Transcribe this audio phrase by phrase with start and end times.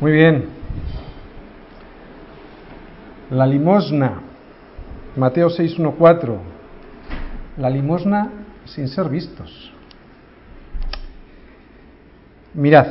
[0.00, 0.46] Muy bien.
[3.30, 4.22] La limosna.
[5.14, 6.38] Mateo 6.1.4.
[7.58, 8.30] La limosna
[8.64, 9.72] sin ser vistos.
[12.54, 12.86] Mirad,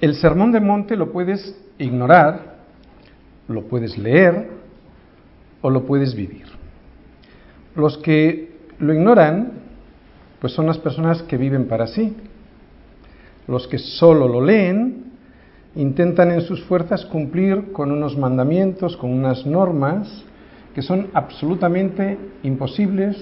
[0.00, 2.58] el sermón del monte lo puedes ignorar,
[3.48, 4.50] lo puedes leer
[5.62, 6.46] o lo puedes vivir.
[7.74, 9.52] Los que lo ignoran,
[10.40, 12.16] pues son las personas que viven para sí.
[13.48, 15.13] Los que solo lo leen,
[15.76, 20.24] intentan en sus fuerzas cumplir con unos mandamientos, con unas normas
[20.74, 23.16] que son absolutamente imposibles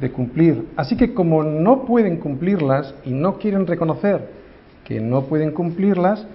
[0.00, 0.68] de cumplir.
[0.76, 4.28] Así que como no pueden cumplirlas y no quieren reconocer
[4.84, 6.26] que no pueden cumplirlas,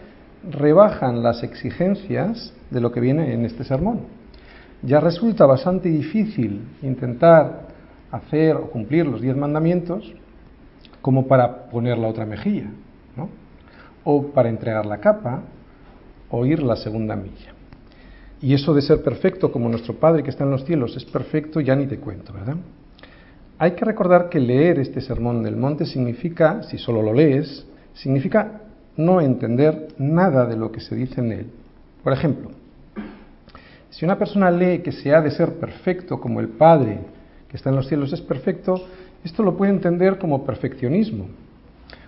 [0.50, 4.02] rebajan las exigencias de lo que viene en este sermón.
[4.82, 7.68] Ya resulta bastante difícil intentar
[8.12, 10.12] hacer o cumplir los diez mandamientos
[11.02, 12.68] como para poner la otra mejilla,
[13.16, 13.30] ¿no?
[14.04, 15.42] o para entregar la capa,
[16.32, 17.54] o ir la segunda milla.
[18.42, 21.60] Y eso de ser perfecto como nuestro Padre que está en los cielos es perfecto,
[21.60, 22.56] ya ni te cuento, ¿verdad?
[23.60, 28.62] Hay que recordar que leer este sermón del monte significa, si solo lo lees, significa
[28.98, 31.48] no entender nada de lo que se dice en él.
[32.04, 32.50] Por ejemplo,
[33.92, 37.00] si una persona lee que se ha de ser perfecto como el Padre
[37.50, 38.82] que está en los cielos es perfecto,
[39.24, 41.28] esto lo puede entender como perfeccionismo,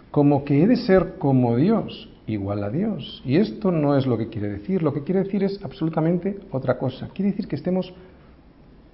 [0.09, 3.21] como que he de ser como Dios, igual a Dios.
[3.25, 6.77] Y esto no es lo que quiere decir, lo que quiere decir es absolutamente otra
[6.77, 7.09] cosa.
[7.13, 7.93] Quiere decir que estemos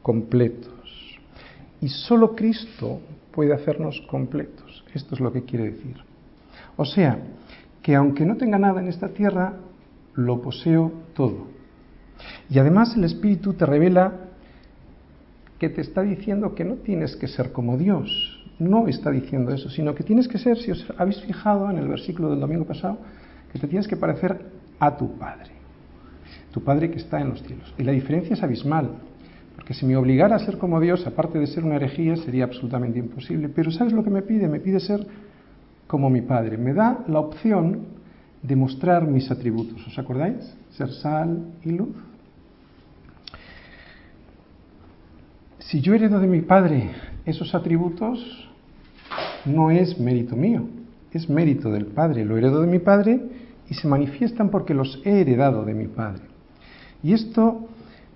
[0.02, 1.20] completos.
[1.82, 3.00] Y solo Cristo
[3.32, 4.84] puede hacernos completos.
[4.94, 5.96] Esto es lo que quiere decir.
[6.76, 7.20] O sea,
[7.82, 9.54] que aunque no tenga nada en esta tierra,
[10.16, 11.48] lo poseo todo.
[12.50, 14.14] Y además el Espíritu te revela
[15.58, 18.39] que te está diciendo que no tienes que ser como Dios.
[18.60, 21.88] No está diciendo eso, sino que tienes que ser, si os habéis fijado en el
[21.88, 22.98] versículo del domingo pasado,
[23.52, 24.38] que te tienes que parecer
[24.80, 25.52] a tu Padre,
[26.52, 27.74] tu Padre que está en los cielos.
[27.78, 28.90] Y la diferencia es abismal,
[29.56, 33.00] porque si me obligara a ser como Dios, aparte de ser una herejía, sería absolutamente
[33.00, 33.50] imposible.
[33.50, 34.48] Pero ¿sabes lo que me pide?
[34.48, 35.06] Me pide ser
[35.88, 36.58] como mi Padre.
[36.58, 37.88] Me da la opción
[38.42, 39.86] de mostrar mis atributos.
[39.88, 40.56] ¿Os acordáis?
[40.72, 41.96] Ser sal y luz.
[45.60, 46.92] Si yo heredo de mi Padre
[47.26, 48.49] esos atributos,
[49.46, 50.64] no es mérito mío,
[51.12, 52.26] es mérito del Padre.
[52.26, 53.20] Lo heredo de mi Padre
[53.70, 56.24] y se manifiestan porque los he heredado de mi Padre.
[57.04, 57.68] Y esto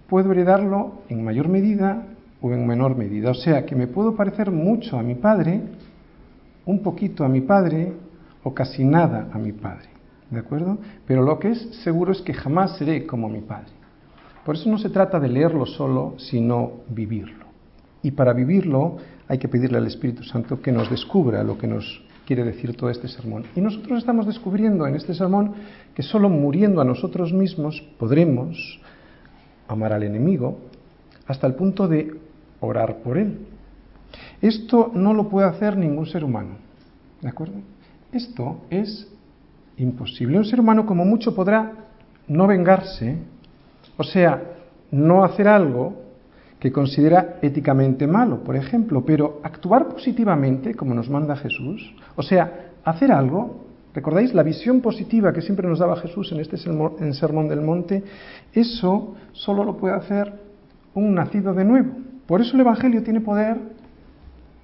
[0.08, 2.06] puedo heredarlo en mayor medida
[2.42, 3.32] o en menor medida.
[3.32, 5.62] O sea, que me puedo parecer mucho a mi padre,
[6.66, 7.94] un poquito a mi padre
[8.44, 9.88] o casi nada a mi padre.
[10.30, 10.78] ¿De acuerdo?
[11.08, 13.72] Pero lo que es seguro es que jamás seré como mi padre.
[14.46, 17.46] Por eso no se trata de leerlo solo, sino vivirlo.
[18.02, 18.98] Y para vivirlo
[19.28, 22.90] hay que pedirle al Espíritu Santo que nos descubra lo que nos quiere decir todo
[22.90, 23.46] este sermón.
[23.56, 25.54] Y nosotros estamos descubriendo en este sermón
[25.94, 28.80] que solo muriendo a nosotros mismos podremos
[29.68, 30.60] amar al enemigo,
[31.26, 32.12] hasta el punto de
[32.60, 33.40] orar por él.
[34.42, 36.58] Esto no lo puede hacer ningún ser humano.
[37.22, 37.56] ¿De acuerdo?
[38.12, 39.08] Esto es
[39.78, 40.38] imposible.
[40.38, 41.72] Un ser humano como mucho podrá
[42.28, 43.18] no vengarse,
[43.98, 44.42] o sea,
[44.92, 46.03] no hacer algo
[46.64, 52.70] que considera éticamente malo, por ejemplo, pero actuar positivamente, como nos manda Jesús, o sea,
[52.86, 53.64] hacer algo
[53.94, 58.04] ¿Recordáis la visión positiva que siempre nos daba Jesús en este Sermón del Monte?
[58.52, 60.34] Eso solo lo puede hacer
[60.96, 61.92] un nacido de nuevo.
[62.26, 63.56] Por eso el Evangelio tiene poder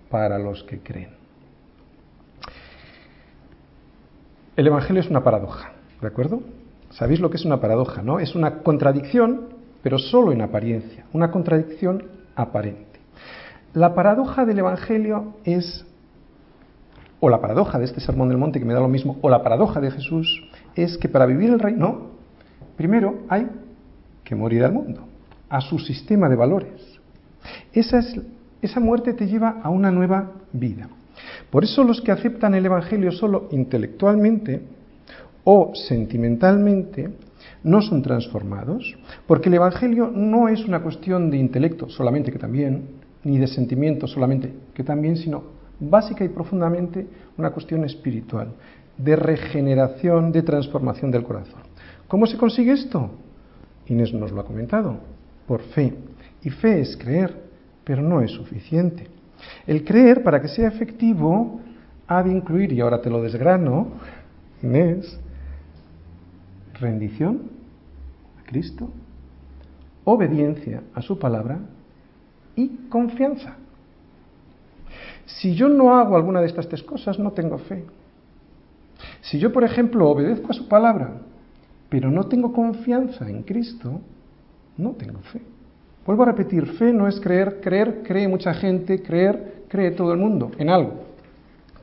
[0.09, 1.11] para los que creen.
[4.55, 6.41] El Evangelio es una paradoja, ¿de acuerdo?
[6.89, 8.19] ¿Sabéis lo que es una paradoja, no?
[8.19, 12.03] Es una contradicción, pero solo en apariencia, una contradicción
[12.35, 12.99] aparente.
[13.73, 15.85] La paradoja del Evangelio es
[17.19, 19.43] o la paradoja de este sermón del monte que me da lo mismo, o la
[19.43, 20.43] paradoja de Jesús,
[20.75, 22.11] es que para vivir el reino,
[22.77, 23.47] primero hay
[24.23, 25.01] que morir al mundo,
[25.49, 26.99] a su sistema de valores.
[27.73, 28.19] Esa, es,
[28.61, 30.87] esa muerte te lleva a una nueva vida.
[31.49, 34.61] Por eso los que aceptan el Evangelio solo intelectualmente
[35.43, 37.09] o sentimentalmente
[37.63, 38.97] no son transformados,
[39.27, 42.83] porque el Evangelio no es una cuestión de intelecto solamente que también,
[43.23, 45.43] ni de sentimiento solamente que también, sino
[45.79, 47.07] básica y profundamente
[47.37, 48.49] una cuestión espiritual,
[48.97, 51.61] de regeneración, de transformación del corazón.
[52.07, 53.11] ¿Cómo se consigue esto?
[53.87, 54.97] Inés nos lo ha comentado,
[55.47, 55.93] por fe.
[56.43, 57.35] Y fe es creer,
[57.83, 59.07] pero no es suficiente.
[59.65, 61.61] El creer, para que sea efectivo,
[62.07, 63.87] ha de incluir, y ahora te lo desgrano,
[64.61, 65.19] Inés,
[66.79, 67.41] rendición
[68.39, 68.89] a Cristo,
[70.03, 71.59] obediencia a su palabra
[72.55, 73.55] y confianza.
[75.25, 77.85] Si yo no hago alguna de estas tres cosas, no tengo fe.
[79.21, 81.21] Si yo, por ejemplo, obedezco a su palabra,
[81.89, 84.01] pero no tengo confianza en Cristo,
[84.77, 85.41] no tengo fe.
[86.05, 90.19] Vuelvo a repetir, fe no es creer, creer cree mucha gente, creer cree todo el
[90.19, 90.93] mundo en algo.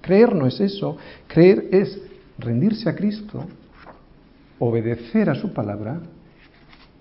[0.00, 0.96] Creer no es eso,
[1.28, 2.00] creer es
[2.38, 3.46] rendirse a Cristo,
[4.58, 6.00] obedecer a su palabra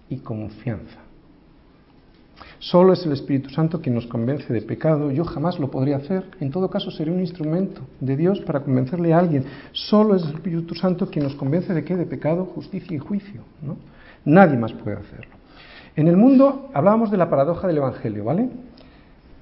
[0.09, 1.05] y confianza.
[2.59, 5.11] Solo es el Espíritu Santo quien nos convence de pecado.
[5.11, 6.23] Yo jamás lo podría hacer.
[6.39, 9.45] En todo caso, seré un instrumento de Dios para convencerle a alguien.
[9.71, 11.95] Solo es el Espíritu Santo quien nos convence de qué?
[11.95, 13.41] De pecado, justicia y juicio.
[13.61, 13.77] ¿no?
[14.25, 15.35] Nadie más puede hacerlo.
[15.95, 18.49] En el mundo hablábamos de la paradoja del Evangelio, ¿vale?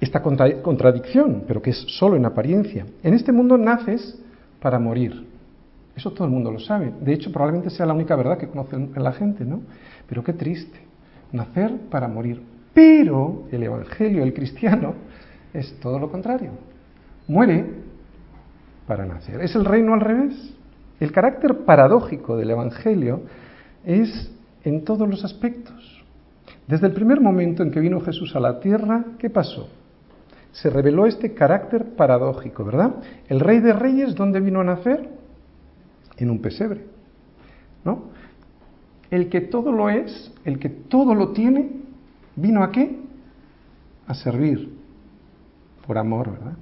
[0.00, 2.84] Esta contradicción, pero que es solo en apariencia.
[3.02, 4.18] En este mundo naces
[4.60, 5.26] para morir.
[5.96, 6.92] Eso todo el mundo lo sabe.
[7.00, 9.62] De hecho, probablemente sea la única verdad que conoce la gente, ¿no?
[10.08, 10.78] Pero qué triste.
[11.32, 12.42] Nacer para morir.
[12.72, 14.94] Pero el Evangelio, el cristiano,
[15.52, 16.50] es todo lo contrario.
[17.28, 17.64] Muere
[18.86, 19.40] para nacer.
[19.40, 20.54] Es el reino al revés.
[21.00, 23.22] El carácter paradójico del Evangelio
[23.84, 24.32] es
[24.64, 26.04] en todos los aspectos.
[26.66, 29.68] Desde el primer momento en que vino Jesús a la tierra, ¿qué pasó?
[30.52, 32.94] Se reveló este carácter paradójico, ¿verdad?
[33.28, 35.08] El rey de reyes, ¿dónde vino a nacer?
[36.16, 36.84] En un pesebre.
[37.84, 38.04] ¿No?
[39.10, 41.70] El que todo lo es, el que todo lo tiene,
[42.36, 42.98] ¿vino a qué?
[44.06, 44.70] A servir,
[45.86, 46.56] por amor, ¿verdad?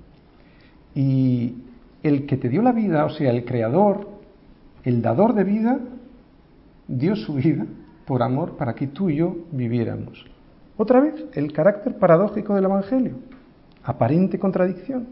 [0.94, 1.54] Y
[2.02, 4.08] el que te dio la vida, o sea, el creador,
[4.84, 5.78] el dador de vida,
[6.88, 7.64] dio su vida
[8.04, 10.24] por amor para que tú y yo viviéramos.
[10.76, 13.14] Otra vez, el carácter paradójico del Evangelio,
[13.84, 15.06] aparente contradicción.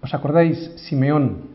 [0.00, 1.47] ¿Os acordáis, Simeón?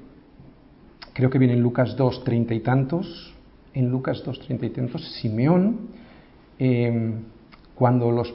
[1.13, 3.33] Creo que viene en Lucas 2, treinta y tantos.
[3.73, 5.89] En Lucas 2, treinta y tantos, Simeón,
[6.57, 7.21] em,
[7.75, 8.31] cuando los,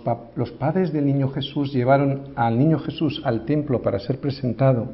[0.59, 4.93] padres del niño Jesús llevaron al niño Jesús al templo para ser presentado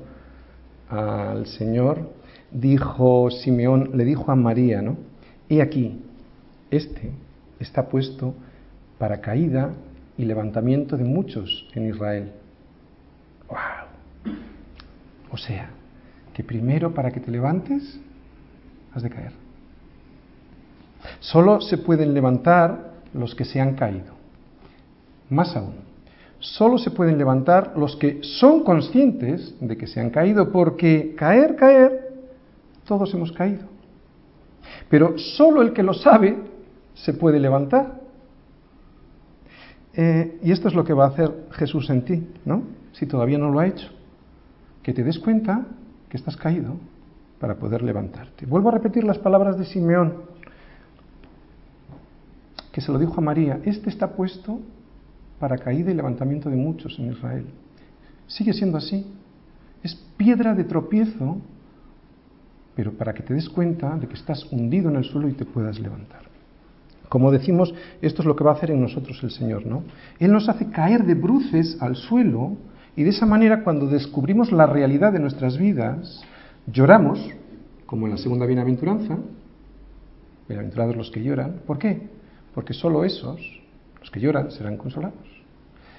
[0.89, 2.11] al Señor,
[2.51, 4.97] dijo Simeón, le dijo a María, ¿no?
[5.49, 6.01] Y aquí,
[6.71, 7.11] este
[7.59, 8.35] está puesto
[8.99, 9.73] para caída
[10.17, 12.33] y levantamiento de muchos en Israel.
[13.49, 14.35] ¡Wow!
[15.33, 15.71] O sea,
[16.35, 17.99] que primero para que te levantes,
[18.93, 19.33] has de caer.
[21.21, 24.15] Solo se pueden levantar los que se han caído.
[25.31, 25.77] Más aún,
[26.39, 31.57] solo se pueden levantar los que son conscientes de que se han caído, porque caer,
[31.57, 32.13] caer,
[32.85, 33.67] todos hemos caído.
[34.89, 36.37] Pero solo el que lo sabe
[36.95, 38.01] se puede levantar.
[39.95, 42.65] Eh, y esto es lo que va a hacer Jesús en ti, ¿no?
[42.93, 43.89] Si todavía no lo ha hecho.
[44.83, 45.65] Que te des cuenta
[46.15, 46.77] que estás caído
[47.41, 48.47] para poder levantarte.
[48.47, 50.15] Vuelvo a repetir las palabras de Simeón,
[52.71, 53.59] que se lo dijo a María.
[53.65, 54.61] Este está puesto
[55.41, 57.47] para caída y levantamiento de muchos en Israel.
[58.29, 59.05] Sigue siendo así.
[59.83, 61.39] Es piedra de tropiezo
[62.77, 65.45] pero para que te des cuenta de que estás hundido en el suelo y te
[65.45, 66.23] puedas levantar.
[67.09, 69.83] Como decimos, esto es lo que va a hacer en nosotros el Señor, ¿no?
[70.21, 72.57] Él nos hace caer de bruces al suelo
[72.97, 76.23] y de esa manera cuando descubrimos la realidad de nuestras vidas,
[76.67, 77.19] lloramos,
[77.87, 79.19] como en la segunda bienaventuranza,
[80.49, 81.61] bienaventurados los que lloran.
[81.67, 82.09] ¿Por qué?
[82.55, 83.41] Porque solo esos,
[84.01, 85.19] los que lloran, serán consolados.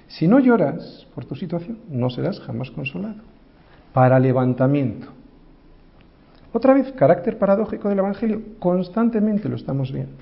[0.07, 3.21] Si no lloras por tu situación, no serás jamás consolado.
[3.93, 5.07] Para levantamiento.
[6.53, 10.13] Otra vez, carácter paradójico del Evangelio, constantemente lo estamos viendo.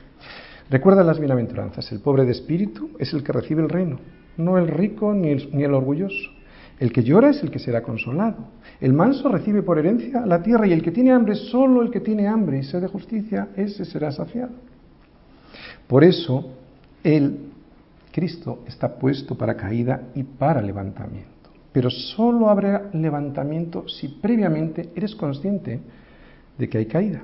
[0.70, 4.00] Recuerda las bienaventuranzas, el pobre de espíritu es el que recibe el reino,
[4.38, 6.32] no el rico ni el, ni el orgulloso.
[6.80, 8.38] El que llora es el que será consolado.
[8.82, 12.00] El manso recibe por herencia la tierra y el que tiene hambre, solo el que
[12.00, 14.54] tiene hambre y sed de justicia, ese será saciado.
[15.88, 16.50] Por eso,
[17.04, 17.52] el
[18.12, 21.30] Cristo está puesto para caída y para levantamiento.
[21.72, 25.80] Pero solo habrá levantamiento si previamente eres consciente
[26.58, 27.24] de que hay caída.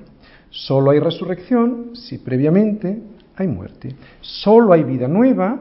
[0.50, 3.02] Solo hay resurrección si previamente
[3.36, 3.96] hay muerte.
[4.22, 5.60] Solo hay vida nueva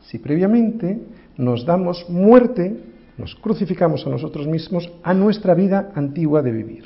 [0.00, 1.00] si previamente
[1.36, 2.76] nos damos muerte,
[3.16, 6.84] nos crucificamos a nosotros mismos, a nuestra vida antigua de vivir.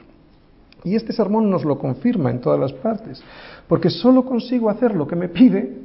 [0.85, 3.23] Y este sermón nos lo confirma en todas las partes,
[3.67, 5.77] porque solo consigo hacer lo que me pide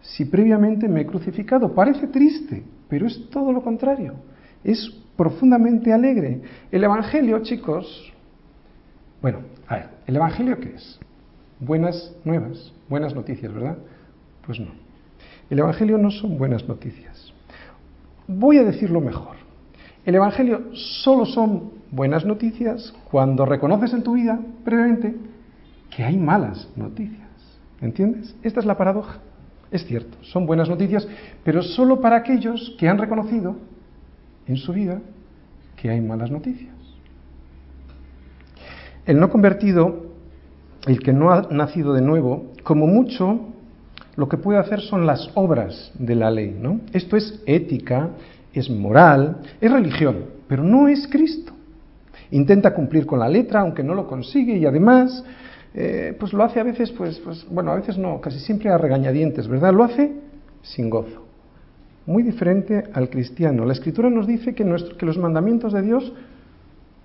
[0.00, 1.74] si previamente me he crucificado.
[1.74, 4.14] Parece triste, pero es todo lo contrario.
[4.62, 6.42] Es profundamente alegre.
[6.70, 8.12] El Evangelio, chicos,
[9.22, 10.98] bueno, a ver, ¿el Evangelio qué es?
[11.60, 13.78] Buenas nuevas, buenas noticias, ¿verdad?
[14.44, 14.68] Pues no.
[15.48, 17.32] El Evangelio no son buenas noticias.
[18.26, 19.43] Voy a decirlo mejor.
[20.04, 25.14] El Evangelio solo son buenas noticias cuando reconoces en tu vida previamente
[25.94, 27.20] que hay malas noticias.
[27.80, 28.34] ¿Entiendes?
[28.42, 29.18] Esta es la paradoja.
[29.70, 31.08] Es cierto, son buenas noticias,
[31.42, 33.56] pero solo para aquellos que han reconocido
[34.46, 35.00] en su vida
[35.76, 36.74] que hay malas noticias.
[39.06, 40.14] El no convertido
[40.86, 43.40] el que no ha nacido de nuevo, como mucho,
[44.16, 46.80] lo que puede hacer son las obras de la ley, ¿no?
[46.92, 48.10] Esto es ética,
[48.54, 51.52] es moral, es religión, pero no es Cristo.
[52.30, 55.24] Intenta cumplir con la letra, aunque no lo consigue, y además,
[55.74, 58.78] eh, pues lo hace a veces, pues, pues, bueno, a veces no, casi siempre a
[58.78, 59.72] regañadientes, ¿verdad?
[59.72, 60.12] Lo hace
[60.62, 61.26] sin gozo.
[62.06, 63.64] Muy diferente al cristiano.
[63.64, 64.64] La Escritura nos dice que,
[64.98, 66.12] que los mandamientos de Dios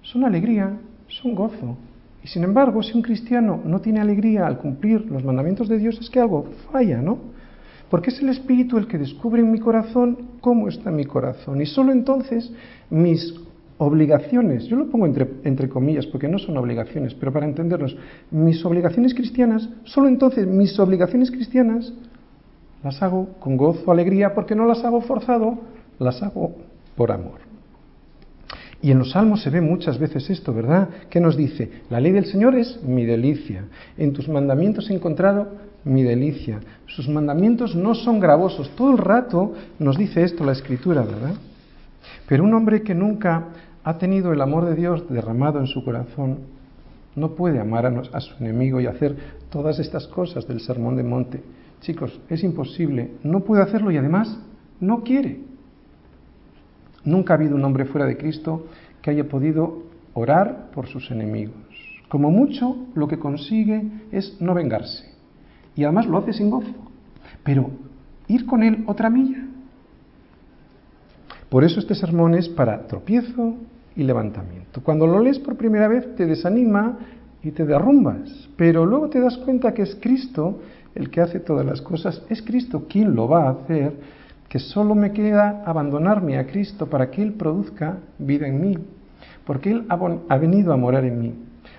[0.02, 0.78] son alegría,
[1.08, 1.78] son gozo.
[2.24, 5.98] Y sin embargo, si un cristiano no tiene alegría al cumplir los mandamientos de Dios,
[6.00, 7.18] es que algo falla, ¿no?
[7.90, 11.62] Porque es el Espíritu el que descubre en mi corazón cómo está mi corazón.
[11.62, 12.52] Y solo entonces
[12.90, 13.34] mis
[13.80, 17.96] obligaciones, yo lo pongo entre, comillas porque no son obligaciones, pero para entendernos,
[18.30, 21.94] mis obligaciones cristianas, solo entonces mis obligaciones cristianas
[22.84, 25.60] las hago con gozo, alegría, porque no las hago forzado,
[25.98, 26.56] las hago
[26.96, 27.49] por amor.
[28.82, 30.88] Y en los salmos se ve muchas veces esto, ¿verdad?
[31.10, 31.70] ¿Qué nos dice?
[31.90, 33.66] La ley del Señor es mi delicia.
[33.98, 35.50] En tus mandamientos he encontrado
[35.84, 36.60] mi delicia.
[36.86, 38.70] Sus mandamientos no son gravosos.
[38.76, 41.34] Todo el rato nos dice esto la Escritura, ¿verdad?
[42.28, 43.48] Pero un hombre que nunca
[43.84, 46.40] ha tenido el amor de Dios derramado en su corazón
[47.16, 49.16] no puede amar a, a su enemigo y hacer
[49.50, 51.44] todas estas cosas del sermón de monte.
[51.82, 53.12] Chicos, es imposible.
[53.24, 54.40] No puede hacerlo y además
[54.80, 55.49] no quiere.
[57.04, 58.68] Nunca ha habido un hombre fuera de Cristo
[59.02, 61.56] que haya podido orar por sus enemigos.
[62.10, 65.06] Como mucho, lo que consigue es no vengarse.
[65.76, 66.74] Y además lo hace sin gozo.
[67.44, 67.70] Pero
[68.28, 69.46] ir con él otra milla.
[71.50, 73.56] Por eso este sermón es para tropiezo
[73.96, 74.82] y levantamiento.
[74.84, 76.98] Cuando lo lees por primera vez te desanima
[77.42, 80.60] y te derrumbas, pero luego te das cuenta que es Cristo
[80.96, 83.94] el que hace todas las cosas, es Cristo quien lo va a hacer
[84.50, 88.78] que solo me queda abandonarme a Cristo para que Él produzca vida en mí,
[89.46, 91.34] porque Él ha venido a morar en mí.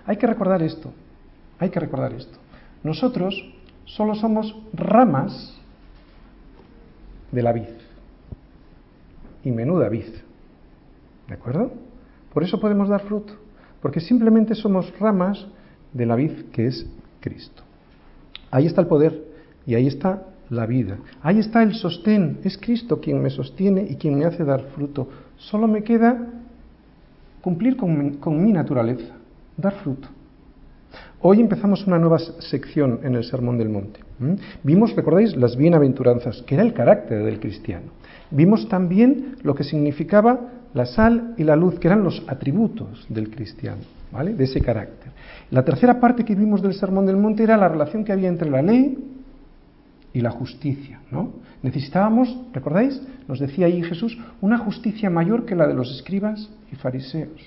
[0.07, 0.93] Hay que recordar esto,
[1.59, 2.39] hay que recordar esto.
[2.85, 3.35] Nosotros
[3.85, 5.53] solo somos ramas
[7.33, 7.65] de la vid,
[9.43, 10.15] y menuda vid,
[11.27, 11.73] ¿de acuerdo?
[12.33, 13.35] Por eso podemos dar fruto,
[13.83, 15.45] porque simplemente somos ramas
[15.93, 16.87] de la vid que es
[17.21, 17.65] Cristo.
[18.53, 19.25] Ahí está el poder
[19.67, 20.99] y ahí está la vida.
[21.23, 22.39] Ahí está el sostén.
[22.45, 25.09] Es Cristo quien me sostiene y quien me hace dar fruto.
[25.37, 26.27] Solo me queda
[27.41, 29.15] cumplir con mi, naturaleza,
[29.57, 30.09] dar fruto.
[31.23, 34.01] Hoy empezamos una nueva sección en el Sermón del Monte.
[34.63, 37.87] Vimos, recordáis, las bienaventuranzas, que era el carácter del cristiano.
[38.31, 40.41] Vimos también lo que significaba
[40.75, 44.35] la sal y la luz, que eran los atributos del cristiano, ¿vale?
[44.35, 45.13] De ese carácter.
[45.51, 48.51] La tercera parte que vimos del Sermón del Monte era la relación que había entre
[48.51, 49.10] la ley
[50.13, 51.33] y la justicia, ¿no?
[51.63, 53.01] Necesitábamos, ¿recordáis?
[53.29, 57.41] Nos decía ahí Jesús, una justicia mayor que la de los escribas y fariseos.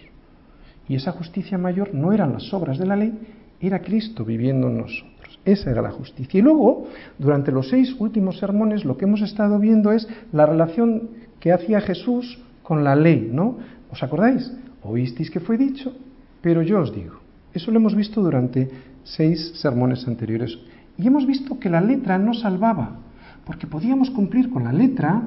[0.88, 3.14] Y esa justicia mayor no eran las obras de la ley,
[3.60, 5.40] era Cristo viviendo en nosotros.
[5.46, 6.38] Esa era la justicia.
[6.38, 11.10] Y luego, durante los seis últimos sermones, lo que hemos estado viendo es la relación
[11.40, 13.58] que hacía Jesús con la ley, ¿no?
[13.92, 14.52] ¿Os acordáis?
[14.82, 15.94] Oísteis que fue dicho,
[16.42, 17.20] pero yo os digo.
[17.54, 18.70] Eso lo hemos visto durante
[19.04, 20.58] seis sermones anteriores.
[20.98, 22.98] Y hemos visto que la letra no salvaba,
[23.46, 25.22] porque podíamos cumplir con la letra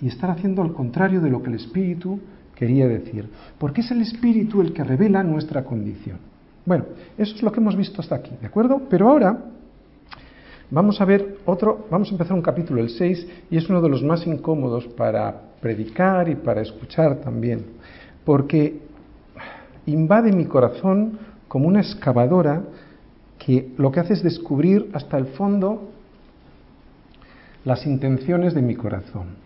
[0.00, 2.20] y estar haciendo al contrario de lo que el Espíritu
[2.54, 6.18] quería decir, porque es el Espíritu el que revela nuestra condición.
[6.64, 6.84] Bueno,
[7.18, 8.82] eso es lo que hemos visto hasta aquí, ¿de acuerdo?
[8.88, 9.38] Pero ahora
[10.70, 13.88] vamos a ver otro, vamos a empezar un capítulo, el 6, y es uno de
[13.88, 17.64] los más incómodos para predicar y para escuchar también,
[18.24, 18.80] porque
[19.86, 21.18] invade mi corazón
[21.48, 22.62] como una excavadora
[23.44, 25.90] que lo que hace es descubrir hasta el fondo
[27.64, 29.42] las intenciones de mi corazón.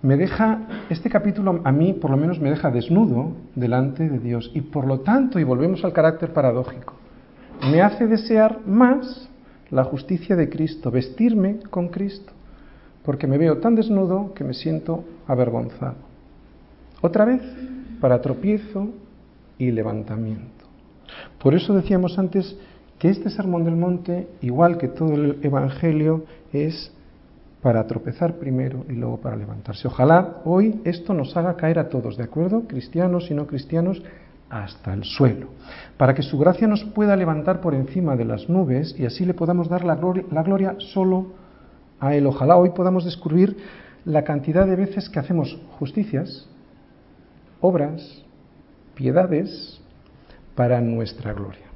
[0.00, 4.50] Me deja, este capítulo a mí por lo menos me deja desnudo delante de Dios
[4.54, 6.94] y por lo tanto, y volvemos al carácter paradójico,
[7.70, 9.28] me hace desear más
[9.70, 12.32] la justicia de Cristo, vestirme con Cristo,
[13.04, 15.96] porque me veo tan desnudo que me siento avergonzado.
[17.02, 17.42] Otra vez,
[18.00, 18.88] para tropiezo
[19.58, 20.64] y levantamiento.
[21.38, 22.56] Por eso decíamos antes
[22.98, 26.92] que este sermón del monte, igual que todo el Evangelio, es
[27.62, 29.88] para tropezar primero y luego para levantarse.
[29.88, 32.62] Ojalá hoy esto nos haga caer a todos, ¿de acuerdo?
[32.66, 34.02] Cristianos y no cristianos,
[34.50, 35.48] hasta el suelo,
[35.98, 39.34] para que su gracia nos pueda levantar por encima de las nubes y así le
[39.34, 41.26] podamos dar la gloria, solo
[42.00, 42.26] a Él.
[42.26, 43.56] Ojalá hoy podamos descubrir
[44.06, 46.48] la cantidad de veces que hacemos justicias,
[47.60, 48.24] obras,
[48.94, 49.82] piedades
[50.54, 51.67] para nuestra gloria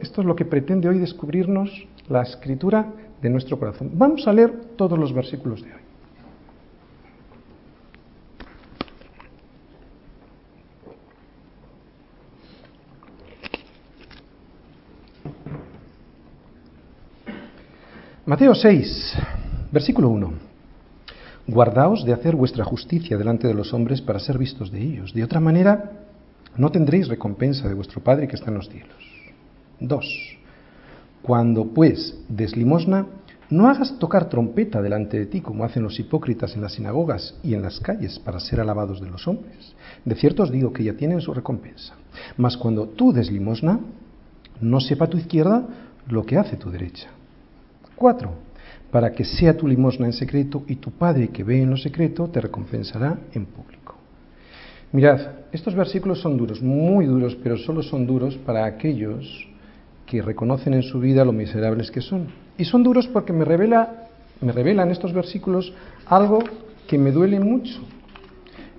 [0.00, 3.90] Esto es lo que pretende hoy descubrirnos la escritura de nuestro corazón.
[3.92, 5.80] Vamos a leer todos los versículos de hoy.
[18.24, 19.14] Mateo 6,
[19.72, 20.32] versículo 1.
[21.48, 25.12] Guardaos de hacer vuestra justicia delante de los hombres para ser vistos de ellos.
[25.12, 25.92] De otra manera,
[26.56, 29.15] no tendréis recompensa de vuestro Padre que está en los cielos.
[29.80, 30.38] 2.
[31.22, 33.06] Cuando pues des limosna,
[33.48, 37.54] no hagas tocar trompeta delante de ti como hacen los hipócritas en las sinagogas y
[37.54, 39.74] en las calles para ser alabados de los hombres.
[40.04, 41.94] De cierto os digo que ya tienen su recompensa.
[42.36, 43.78] Mas cuando tú des limosna,
[44.60, 45.64] no sepa tu izquierda
[46.08, 47.08] lo que hace tu derecha.
[47.94, 48.30] 4.
[48.90, 52.28] Para que sea tu limosna en secreto y tu Padre que ve en lo secreto
[52.28, 53.96] te recompensará en público.
[54.92, 55.20] Mirad,
[55.52, 59.48] estos versículos son duros, muy duros, pero solo son duros para aquellos
[60.06, 62.28] que reconocen en su vida lo miserables que son.
[62.56, 64.08] Y son duros porque me revela,
[64.40, 65.72] me revelan estos versículos
[66.06, 66.38] algo
[66.86, 67.80] que me duele mucho.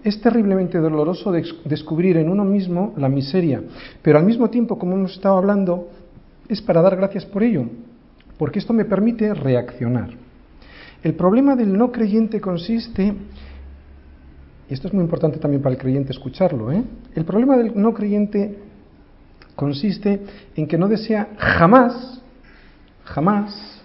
[0.04, 1.34] Es terriblemente doloroso
[1.66, 3.62] descubrir en uno mismo la miseria,
[4.02, 5.90] pero al mismo tiempo, como hemos estado hablando,
[6.48, 7.66] es para dar gracias por ello,
[8.38, 10.12] porque esto me permite reaccionar.
[11.04, 13.14] El problema del no creyente consiste,
[14.70, 16.84] y esto es muy importante también para el creyente escucharlo, ¿eh?
[17.14, 18.58] el problema del no creyente
[19.58, 20.22] consiste
[20.56, 22.22] en que no desea jamás,
[23.04, 23.82] jamás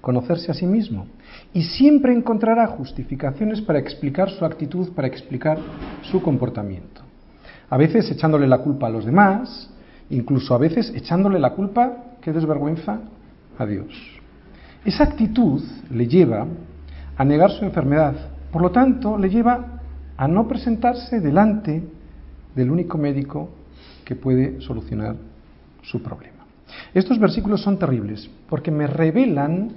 [0.00, 1.06] conocerse a sí mismo
[1.52, 5.58] y siempre encontrará justificaciones para explicar su actitud, para explicar
[6.10, 7.02] su comportamiento.
[7.68, 9.70] A veces echándole la culpa a los demás,
[10.08, 13.00] incluso a veces echándole la culpa, qué desvergüenza,
[13.58, 13.92] a Dios.
[14.86, 16.46] Esa actitud le lleva
[17.14, 18.14] a negar su enfermedad,
[18.50, 19.82] por lo tanto le lleva
[20.16, 21.82] a no presentarse delante
[22.54, 23.59] del único médico
[24.10, 25.14] que puede solucionar
[25.82, 26.44] su problema.
[26.92, 29.70] Estos versículos son terribles porque me revelan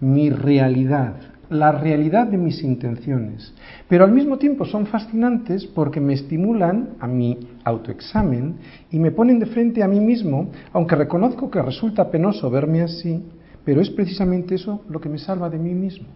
[0.00, 1.16] mi realidad,
[1.50, 3.52] la realidad de mis intenciones,
[3.86, 8.54] pero al mismo tiempo son fascinantes porque me estimulan a mi autoexamen
[8.90, 13.22] y me ponen de frente a mí mismo, aunque reconozco que resulta penoso verme así,
[13.62, 16.06] pero es precisamente eso lo que me salva de mí mismo.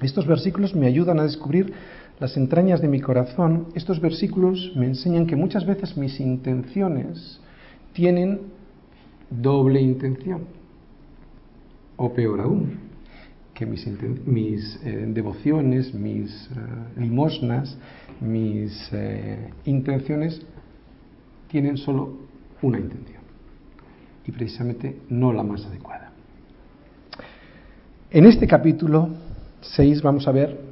[0.00, 1.72] Estos versículos me ayudan a descubrir
[2.18, 3.68] las entrañas de mi corazón.
[3.74, 7.40] Estos versículos me enseñan que muchas veces mis intenciones
[7.92, 8.40] tienen
[9.30, 10.42] doble intención,
[11.96, 12.88] o peor aún,
[13.54, 13.86] que mis,
[14.84, 17.76] eh, devociones, mis eh, limosnas,
[18.20, 20.40] mis eh, intenciones
[21.48, 22.18] tienen solo
[22.62, 23.18] una intención
[24.24, 26.12] y precisamente no la más adecuada.
[28.10, 29.08] En este capítulo
[29.60, 30.67] 6 vamos a ver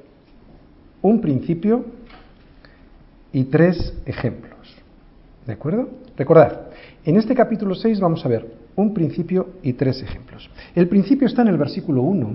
[1.07, 1.85] un principio
[3.33, 4.57] y tres ejemplos.
[5.47, 5.89] ¿De acuerdo?
[6.17, 6.69] Recordad,
[7.05, 10.51] en este capítulo 6 vamos a ver un principio y tres ejemplos.
[10.75, 12.31] El principio está en el versículo 1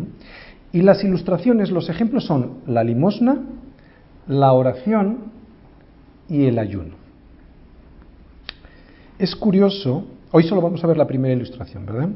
[0.73, 3.41] y las ilustraciones, los ejemplos son la limosna,
[4.27, 5.31] la oración
[6.29, 6.95] y el ayuno.
[9.19, 12.09] Es curioso, hoy solo vamos a ver la primera ilustración, ¿verdad?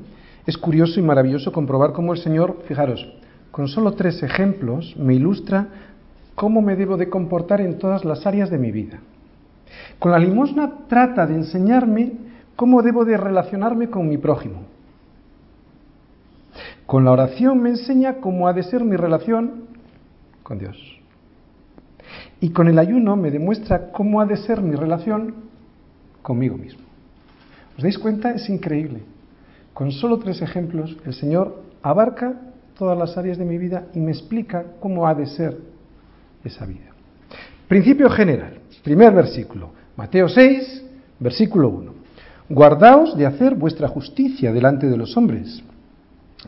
[0.46, 3.06] Es curioso y maravilloso comprobar cómo el Señor, fijaros,
[3.52, 5.95] con solo tres ejemplos me ilustra
[6.36, 9.00] cómo me debo de comportar en todas las áreas de mi vida.
[10.00, 12.14] Con la limosna trata de enseñarme
[12.56, 14.64] cómo debo de relacionarme con mi prójimo.
[16.86, 19.66] Con la oración me enseña cómo ha de ser mi relación
[20.44, 20.78] con Dios.
[22.40, 25.34] Y con el ayuno me demuestra cómo ha de ser mi relación
[26.22, 26.82] conmigo mismo.
[27.78, 28.32] ¿Os dais cuenta?
[28.32, 29.02] Es increíble.
[29.74, 32.40] Con solo tres ejemplos, el Señor abarca
[32.78, 35.75] todas las áreas de mi vida y me explica cómo ha de ser
[36.46, 36.92] esa vida.
[37.68, 38.60] Principio general.
[38.84, 39.72] Primer versículo.
[39.98, 40.84] Mateo 6,
[41.20, 41.94] versículo 1.
[42.50, 45.64] Guardaos de hacer vuestra justicia delante de los hombres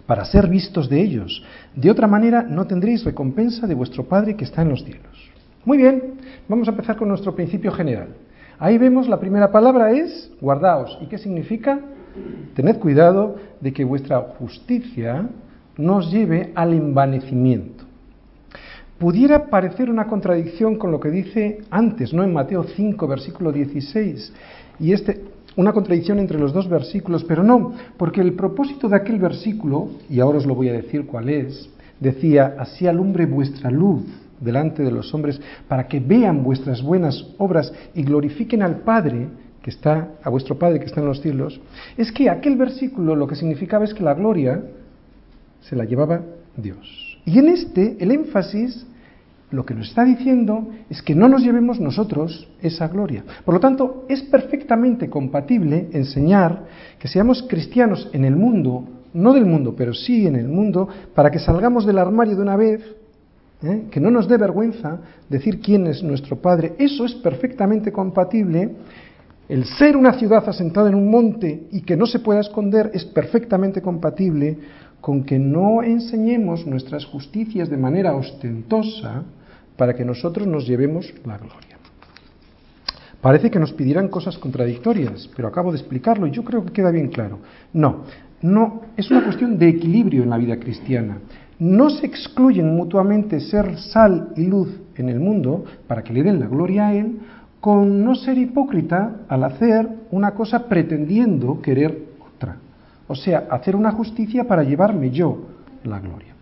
[0.06, 1.44] para ser vistos de ellos.
[1.76, 5.32] De otra manera no tendréis recompensa de vuestro Padre que está en los cielos.
[5.66, 6.14] Muy bien,
[6.48, 8.10] vamos a empezar con nuestro principio general.
[8.60, 10.98] Ahí vemos la primera palabra es guardaos.
[11.02, 11.80] ¿Y qué significa?
[12.56, 15.28] Tened cuidado de que vuestra justicia
[15.78, 17.87] no os lleve al envanecimiento.
[18.98, 22.24] Pudiera parecer una contradicción con lo que dice antes, ¿no?
[22.24, 24.34] En Mateo 5, versículo 16.
[24.80, 25.22] Y este,
[25.56, 30.20] una contradicción entre los dos versículos, pero no, porque el propósito de aquel versículo, y
[30.20, 34.04] ahora os lo voy a decir cuál es, decía, así alumbre vuestra luz
[34.40, 39.28] delante de los hombres, para que vean vuestras buenas obras y glorifiquen al Padre
[39.62, 41.60] que está, a vuestro Padre que está en los cielos,
[41.98, 44.64] es que aquel versículo lo que significaba es que la gloria
[45.62, 46.22] se la llevaba
[46.56, 47.07] Dios.
[47.28, 48.88] Y en este, el énfasis
[49.52, 53.26] lo que nos está diciendo es que no nos llevemos nosotros esa gloria.
[53.44, 56.64] Por lo tanto, es perfectamente compatible enseñar
[56.98, 61.30] que seamos cristianos en el mundo, no del mundo, pero sí en el mundo, para
[61.30, 62.82] que salgamos del armario de una vez,
[63.62, 63.88] ¿eh?
[63.92, 66.76] que no nos dé vergüenza decir quién es nuestro Padre.
[66.80, 68.72] Eso es perfectamente compatible
[69.50, 73.06] el ser una ciudad asentada en un monte y que no se pueda esconder es
[73.06, 74.58] perfectamente compatible
[75.08, 79.24] con que no enseñemos nuestras justicias de manera ostentosa
[79.78, 81.78] para que nosotros nos llevemos la gloria.
[83.22, 86.92] Parece que nos pidieran cosas contradictorias, pero acabo de explicarlo y yo creo que queda
[86.92, 87.40] bien claro.
[87.72, 88.04] No,
[88.42, 91.20] no, es una cuestión de equilibrio en la vida cristiana.
[91.58, 96.42] No se excluyen mutuamente ser sal y luz en el mundo para que le den
[96.42, 97.18] la gloria a Él,
[97.62, 102.07] con no ser hipócrita al hacer una cosa pretendiendo querer.
[103.08, 105.46] O sea, hacer una justicia para llevarme yo
[105.84, 106.34] la gloria.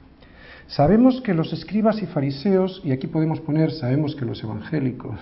[0.67, 5.19] Sabemos que los escribas y fariseos, y aquí podemos poner, sabemos que los evangélicos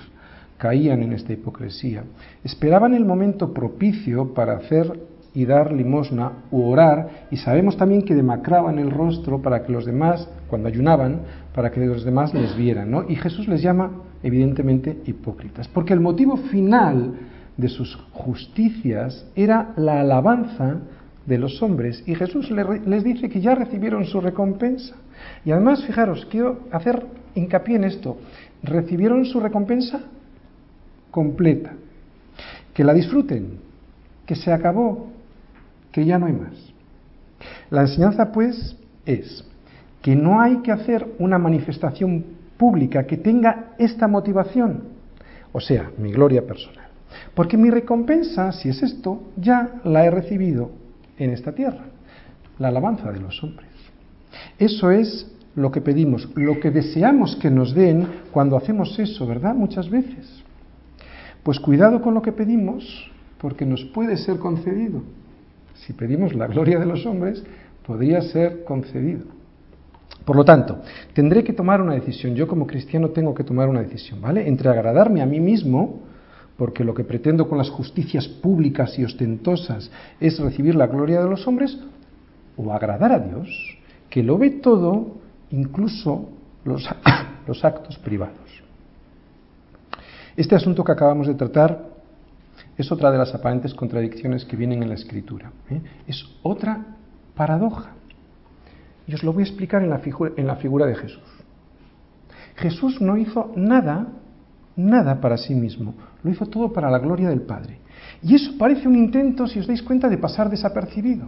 [0.57, 2.05] caían en esta hipocresía,
[2.43, 5.01] esperaban el momento propicio para hacer
[5.33, 9.85] y dar limosna u orar, y sabemos también que demacraban el rostro para que los
[9.85, 11.21] demás, cuando ayunaban,
[11.53, 13.03] para que los demás les vieran, ¿no?
[13.09, 17.15] Y Jesús les llama, evidentemente, hipócritas, porque el motivo final
[17.57, 20.77] de sus justicias era la alabanza
[21.25, 24.95] de los hombres, y Jesús les dice que ya recibieron su recompensa.
[25.45, 27.05] Y además, fijaros, quiero hacer
[27.35, 28.17] hincapié en esto,
[28.61, 30.01] recibieron su recompensa
[31.11, 31.73] completa,
[32.73, 33.59] que la disfruten,
[34.25, 35.07] que se acabó,
[35.91, 36.73] que ya no hay más.
[37.69, 39.45] La enseñanza, pues, es
[40.01, 42.25] que no hay que hacer una manifestación
[42.57, 44.83] pública que tenga esta motivación,
[45.53, 46.87] o sea, mi gloria personal.
[47.33, 50.82] Porque mi recompensa, si es esto, ya la he recibido
[51.17, 51.85] en esta tierra,
[52.59, 53.69] la alabanza de los hombres.
[54.57, 59.53] Eso es lo que pedimos, lo que deseamos que nos den cuando hacemos eso, ¿verdad?
[59.55, 60.43] Muchas veces.
[61.43, 65.03] Pues cuidado con lo que pedimos, porque nos puede ser concedido
[65.85, 67.43] si pedimos la gloria de los hombres,
[67.85, 69.25] podría ser concedido.
[70.23, 70.81] Por lo tanto,
[71.13, 72.35] tendré que tomar una decisión.
[72.35, 74.47] Yo como cristiano tengo que tomar una decisión, ¿vale?
[74.47, 76.01] Entre agradarme a mí mismo,
[76.57, 81.29] porque lo que pretendo con las justicias públicas y ostentosas es recibir la gloria de
[81.29, 81.77] los hombres,
[82.55, 83.49] o agradar a Dios,
[84.09, 85.15] que lo ve todo,
[85.51, 86.29] incluso
[86.65, 86.87] los,
[87.47, 88.37] los actos privados.
[90.35, 91.93] Este asunto que acabamos de tratar
[92.77, 95.51] es otra de las aparentes contradicciones que vienen en la escritura.
[95.69, 95.81] ¿eh?
[96.07, 96.97] Es otra
[97.35, 97.91] paradoja.
[99.07, 101.23] Y os lo voy a explicar en la, figura, en la figura de Jesús.
[102.55, 104.07] Jesús no hizo nada,
[104.75, 107.79] nada para sí mismo, lo hizo todo para la gloria del Padre.
[108.21, 111.27] Y eso parece un intento, si os dais cuenta, de pasar desapercibido.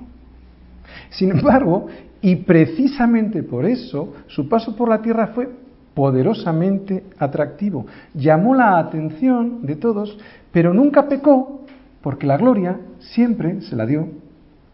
[1.10, 1.88] Sin embargo,
[2.22, 5.50] y precisamente por eso, su paso por la tierra fue
[5.94, 7.86] poderosamente atractivo.
[8.14, 10.18] Llamó la atención de todos,
[10.52, 11.62] pero nunca pecó
[12.02, 14.08] porque la gloria siempre se la dio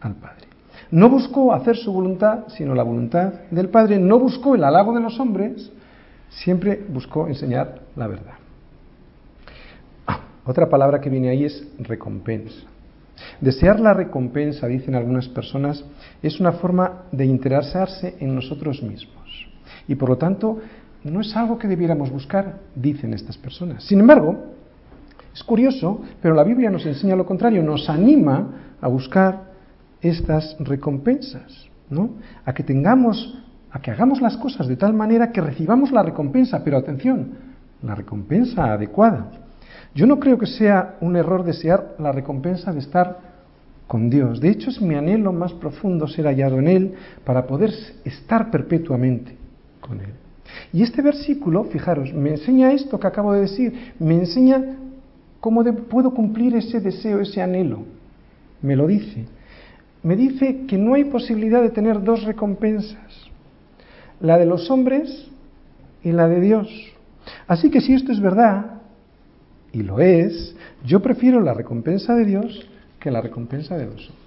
[0.00, 0.46] al Padre.
[0.90, 3.98] No buscó hacer su voluntad, sino la voluntad del Padre.
[3.98, 5.72] No buscó el halago de los hombres,
[6.28, 8.41] siempre buscó enseñar la verdad.
[10.44, 12.66] Otra palabra que viene ahí es recompensa.
[13.40, 15.84] Desear la recompensa, dicen algunas personas,
[16.22, 19.46] es una forma de interesarse en nosotros mismos.
[19.86, 20.58] Y por lo tanto,
[21.04, 23.84] no es algo que debiéramos buscar, dicen estas personas.
[23.84, 24.36] Sin embargo,
[25.34, 29.52] es curioso, pero la Biblia nos enseña lo contrario, nos anima a buscar
[30.00, 32.10] estas recompensas, ¿no?
[32.44, 33.38] A que tengamos,
[33.70, 37.30] a que hagamos las cosas de tal manera que recibamos la recompensa, pero atención,
[37.82, 39.30] la recompensa adecuada.
[39.94, 43.32] Yo no creo que sea un error desear la recompensa de estar
[43.86, 44.40] con Dios.
[44.40, 47.72] De hecho, es mi anhelo más profundo ser hallado en Él para poder
[48.04, 49.36] estar perpetuamente
[49.80, 50.12] con Él.
[50.72, 54.76] Y este versículo, fijaros, me enseña esto que acabo de decir, me enseña
[55.42, 57.82] ¿Cómo puedo cumplir ese deseo, ese anhelo?
[58.62, 59.24] Me lo dice.
[60.04, 63.28] Me dice que no hay posibilidad de tener dos recompensas,
[64.20, 65.26] la de los hombres
[66.04, 66.68] y la de Dios.
[67.48, 68.81] Así que si esto es verdad,
[69.72, 70.54] y lo es,
[70.84, 72.66] yo prefiero la recompensa de Dios
[73.00, 74.22] que la recompensa de los hombres.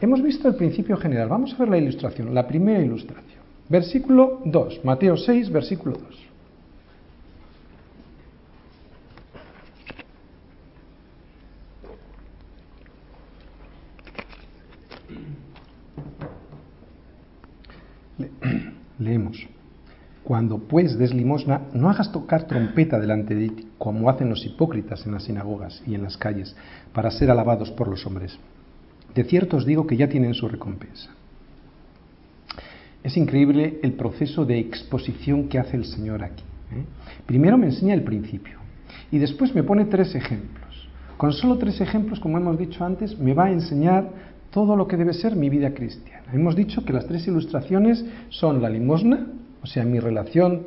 [0.00, 1.28] Hemos visto el principio general.
[1.28, 3.38] Vamos a ver la ilustración, la primera ilustración.
[3.68, 6.28] Versículo 2, Mateo 6, versículo 2.
[18.98, 19.57] Leemos.
[20.28, 25.06] Cuando pues des limosna, no hagas tocar trompeta delante de ti, como hacen los hipócritas
[25.06, 26.54] en las sinagogas y en las calles,
[26.92, 28.38] para ser alabados por los hombres.
[29.14, 31.08] De cierto os digo que ya tienen su recompensa.
[33.02, 36.44] Es increíble el proceso de exposición que hace el Señor aquí.
[36.72, 36.84] ¿eh?
[37.24, 38.58] Primero me enseña el principio
[39.10, 40.90] y después me pone tres ejemplos.
[41.16, 44.10] Con solo tres ejemplos, como hemos dicho antes, me va a enseñar
[44.50, 46.26] todo lo que debe ser mi vida cristiana.
[46.34, 49.26] Hemos dicho que las tres ilustraciones son la limosna,
[49.62, 50.66] o sea, mi relación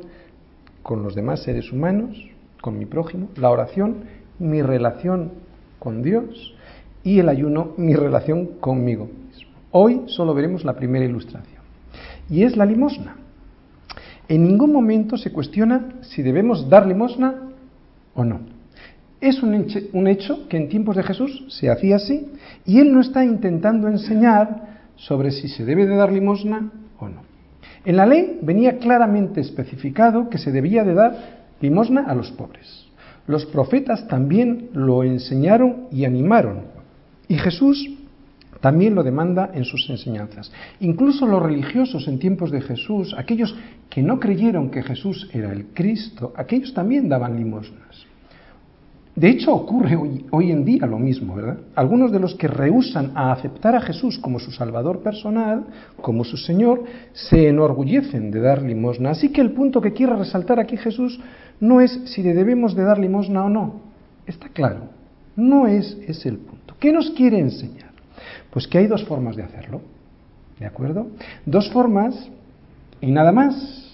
[0.82, 2.16] con los demás seres humanos,
[2.60, 4.04] con mi prójimo, la oración,
[4.38, 5.32] mi relación
[5.78, 6.54] con Dios,
[7.04, 9.50] y el ayuno mi relación conmigo mismo.
[9.70, 11.62] Hoy solo veremos la primera ilustración,
[12.28, 13.16] y es la limosna.
[14.28, 17.50] En ningún momento se cuestiona si debemos dar limosna
[18.14, 18.40] o no.
[19.20, 22.28] Es un un hecho que en tiempos de Jesús se hacía así,
[22.64, 26.70] y él no está intentando enseñar sobre si se debe de dar limosna.
[27.84, 32.86] En la ley venía claramente especificado que se debía de dar limosna a los pobres.
[33.26, 36.62] Los profetas también lo enseñaron y animaron.
[37.28, 37.88] Y Jesús
[38.60, 40.52] también lo demanda en sus enseñanzas.
[40.80, 43.54] Incluso los religiosos en tiempos de Jesús, aquellos
[43.90, 48.06] que no creyeron que Jesús era el Cristo, aquellos también daban limosnas.
[49.14, 49.94] De hecho, ocurre
[50.30, 51.58] hoy, en día lo mismo, ¿verdad?
[51.74, 55.66] Algunos de los que rehusan a aceptar a Jesús como su Salvador personal,
[56.00, 59.10] como su Señor, se enorgullecen de dar limosna.
[59.10, 61.20] Así que el punto que quiere resaltar aquí Jesús
[61.60, 63.80] no es si le debemos de dar limosna o no.
[64.26, 64.88] Está claro,
[65.36, 66.74] no es ese el punto.
[66.80, 67.90] ¿Qué nos quiere enseñar?
[68.50, 69.82] Pues que hay dos formas de hacerlo,
[70.58, 71.08] ¿de acuerdo?
[71.44, 72.30] Dos formas
[73.02, 73.90] y nada más.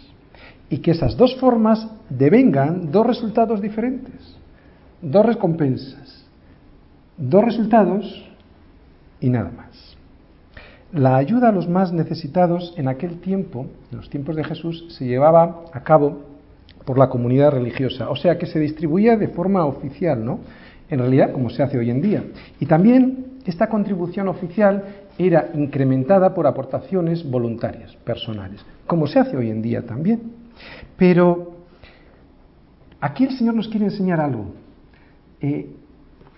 [0.70, 4.37] Y que esas dos formas devengan dos resultados diferentes
[5.02, 6.24] dos recompensas,
[7.16, 8.28] dos resultados
[9.20, 9.96] y nada más.
[10.92, 15.06] La ayuda a los más necesitados en aquel tiempo, en los tiempos de Jesús, se
[15.06, 16.22] llevaba a cabo
[16.86, 20.40] por la comunidad religiosa, o sea que se distribuía de forma oficial, ¿no?
[20.88, 22.24] En realidad, como se hace hoy en día.
[22.58, 24.84] Y también esta contribución oficial
[25.18, 30.32] era incrementada por aportaciones voluntarias, personales, como se hace hoy en día también.
[30.96, 31.52] Pero
[33.00, 34.46] aquí el Señor nos quiere enseñar algo,
[35.40, 35.70] eh,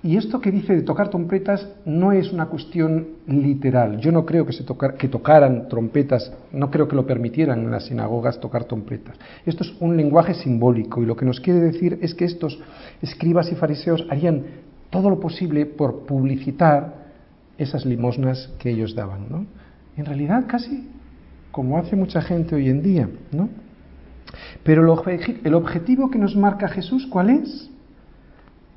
[0.03, 3.99] y esto que dice de tocar trompetas no es una cuestión literal.
[4.01, 4.65] Yo no creo que, se
[4.99, 9.17] que tocaran trompetas, no creo que lo permitieran en las sinagogas tocar trompetas.
[9.45, 12.59] Esto es un lenguaje simbólico y lo que nos quiere decir es que estos
[13.03, 14.45] escribas y fariseos harían
[14.89, 16.95] todo lo posible por publicitar
[17.59, 19.27] esas limosnas que ellos daban.
[19.29, 19.45] ¿no?
[19.99, 20.89] En realidad casi
[21.51, 23.09] como hace mucha gente hoy en día.
[23.33, 23.51] ¿no?
[24.63, 24.83] Pero
[25.45, 27.70] el objetivo que nos marca Jesús, ¿cuál es?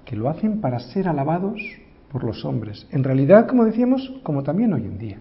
[0.05, 1.59] Que lo hacen para ser alabados
[2.11, 2.87] por los hombres.
[2.91, 5.17] En realidad, como decíamos, como también hoy en día.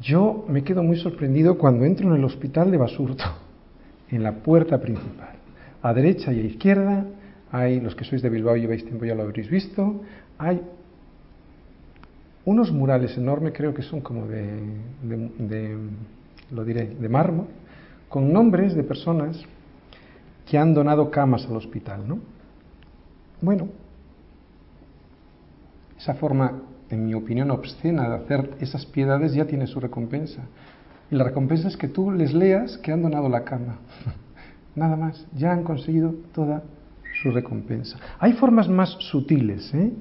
[0.00, 3.24] Yo me quedo muy sorprendido cuando entro en el hospital de Basurto,
[4.10, 5.36] en la puerta principal.
[5.82, 7.06] A derecha y a izquierda
[7.52, 10.00] hay, los que sois de Bilbao lleváis tiempo ya lo habréis visto,
[10.38, 10.60] hay
[12.46, 14.60] unos murales enormes, creo que son como de,
[15.02, 15.78] de
[16.50, 17.46] lo diré, de mármol,
[18.08, 19.40] con nombres de personas
[20.46, 22.33] que han donado camas al hospital, ¿no?
[23.44, 23.68] Bueno,
[25.98, 30.42] esa forma, en mi opinión, obscena de hacer esas piedades ya tiene su recompensa.
[31.10, 33.80] Y la recompensa es que tú les leas que han donado la cama.
[34.74, 36.62] Nada más, ya han conseguido toda
[37.22, 37.98] su recompensa.
[38.18, 39.92] Hay formas más sutiles ¿eh?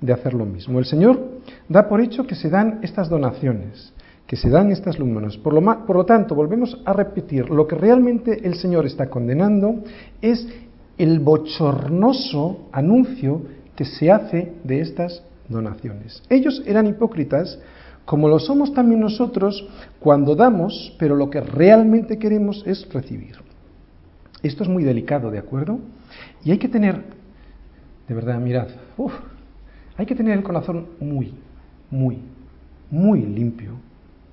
[0.00, 0.78] de hacer lo mismo.
[0.78, 3.92] El Señor da por hecho que se dan estas donaciones,
[4.26, 5.36] que se dan estas lumnas.
[5.36, 9.84] Por por lo tanto, volvemos a repetir, lo que realmente el Señor está condenando
[10.22, 10.48] es
[10.98, 13.42] el bochornoso anuncio
[13.74, 16.22] que se hace de estas donaciones.
[16.28, 17.58] Ellos eran hipócritas,
[18.04, 19.68] como lo somos también nosotros
[20.00, 23.36] cuando damos, pero lo que realmente queremos es recibir.
[24.42, 25.80] Esto es muy delicado, ¿de acuerdo?
[26.44, 27.02] Y hay que tener,
[28.08, 28.68] de verdad, mirad,
[29.96, 31.34] hay que tener el corazón muy,
[31.90, 32.18] muy,
[32.90, 33.72] muy limpio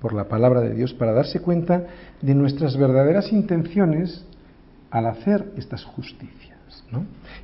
[0.00, 1.86] por la palabra de Dios para darse cuenta
[2.20, 4.24] de nuestras verdaderas intenciones
[4.90, 6.53] al hacer estas justicias.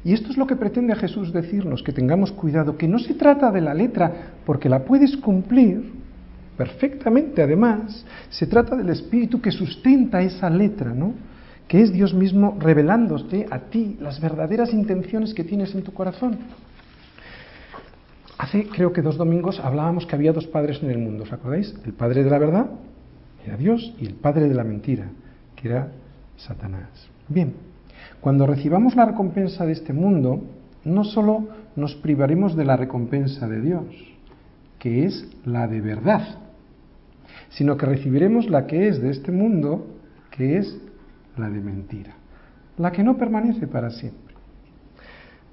[0.04, 3.50] Y esto es lo que pretende Jesús decirnos, que tengamos cuidado, que no se trata
[3.50, 4.12] de la letra
[4.46, 5.92] porque la puedes cumplir
[6.56, 11.14] perfectamente, además, se trata del espíritu que sustenta esa letra, ¿no?
[11.70, 16.36] que es Dios mismo revelándote a ti las verdaderas intenciones que tienes en tu corazón.
[18.38, 21.74] Hace creo que dos domingos hablábamos que había dos padres en el mundo, ¿os acordáis?
[21.84, 22.70] El padre de la verdad,
[23.46, 25.12] era Dios, y el padre de la mentira,
[25.54, 25.92] que era
[26.36, 26.88] Satanás.
[27.28, 27.54] Bien,
[28.20, 30.42] cuando recibamos la recompensa de este mundo,
[30.84, 33.84] no solo nos privaremos de la recompensa de Dios,
[34.78, 36.38] que es la de verdad,
[37.50, 39.86] sino que recibiremos la que es de este mundo,
[40.30, 40.78] que es
[41.36, 42.14] la de mentira,
[42.76, 44.34] la que no permanece para siempre.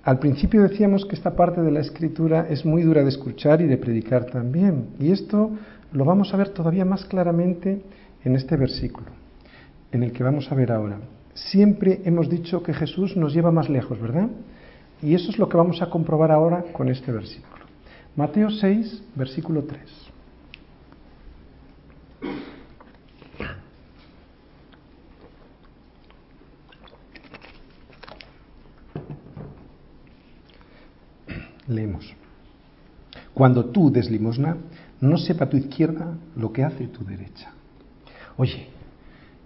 [0.03, 3.67] Al principio decíamos que esta parte de la escritura es muy dura de escuchar y
[3.67, 5.51] de predicar también, y esto
[5.93, 7.81] lo vamos a ver todavía más claramente
[8.23, 9.07] en este versículo,
[9.91, 10.97] en el que vamos a ver ahora
[11.37, 14.29] siempre hemos dicho que Jesús nos lleva más lejos, ¿verdad?
[15.01, 17.65] Y eso es lo que vamos a comprobar ahora con este versículo.
[18.15, 19.81] Mateo 6, versículo 3.
[31.67, 32.15] Leemos.
[33.33, 34.55] cuando tú des limosna,
[35.01, 37.51] no sepa tu izquierda lo que hace tu derecha.
[38.37, 38.69] Oye,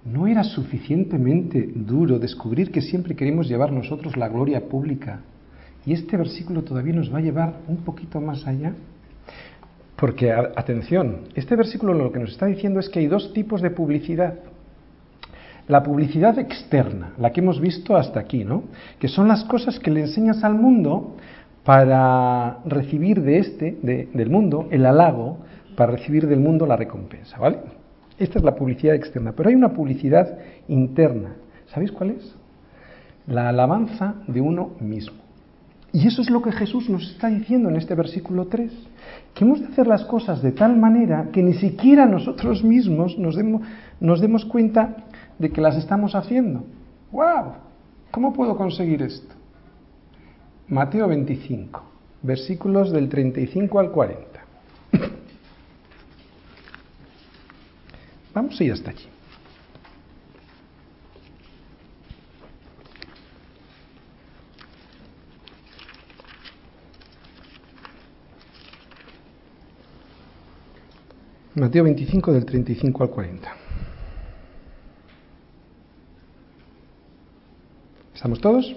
[0.05, 5.19] ¿no era suficientemente duro descubrir que siempre queremos llevar nosotros la gloria pública?
[5.85, 8.73] Y este versículo todavía nos va a llevar un poquito más allá.
[9.95, 13.69] Porque, atención, este versículo lo que nos está diciendo es que hay dos tipos de
[13.69, 14.35] publicidad.
[15.67, 18.63] La publicidad externa, la que hemos visto hasta aquí, ¿no?
[18.99, 21.17] Que son las cosas que le enseñas al mundo
[21.63, 25.37] para recibir de este, del mundo, el halago,
[25.75, 27.59] para recibir del mundo la recompensa, ¿vale?
[28.21, 31.37] Esta es la publicidad externa, pero hay una publicidad interna.
[31.73, 32.35] ¿Sabéis cuál es?
[33.25, 35.17] La alabanza de uno mismo.
[35.91, 38.71] Y eso es lo que Jesús nos está diciendo en este versículo 3,
[39.33, 43.35] que hemos de hacer las cosas de tal manera que ni siquiera nosotros mismos nos
[43.35, 43.63] demos,
[43.99, 44.97] nos demos cuenta
[45.39, 46.63] de que las estamos haciendo.
[47.11, 47.53] ¡Wow!
[48.11, 49.33] ¿Cómo puedo conseguir esto?
[50.67, 51.81] Mateo 25,
[52.21, 54.41] versículos del 35 al 40.
[58.33, 59.07] Vamos a ir hasta allí.
[71.55, 73.55] Mateo 25 del 35 al 40.
[78.15, 78.75] ¿Estamos todos?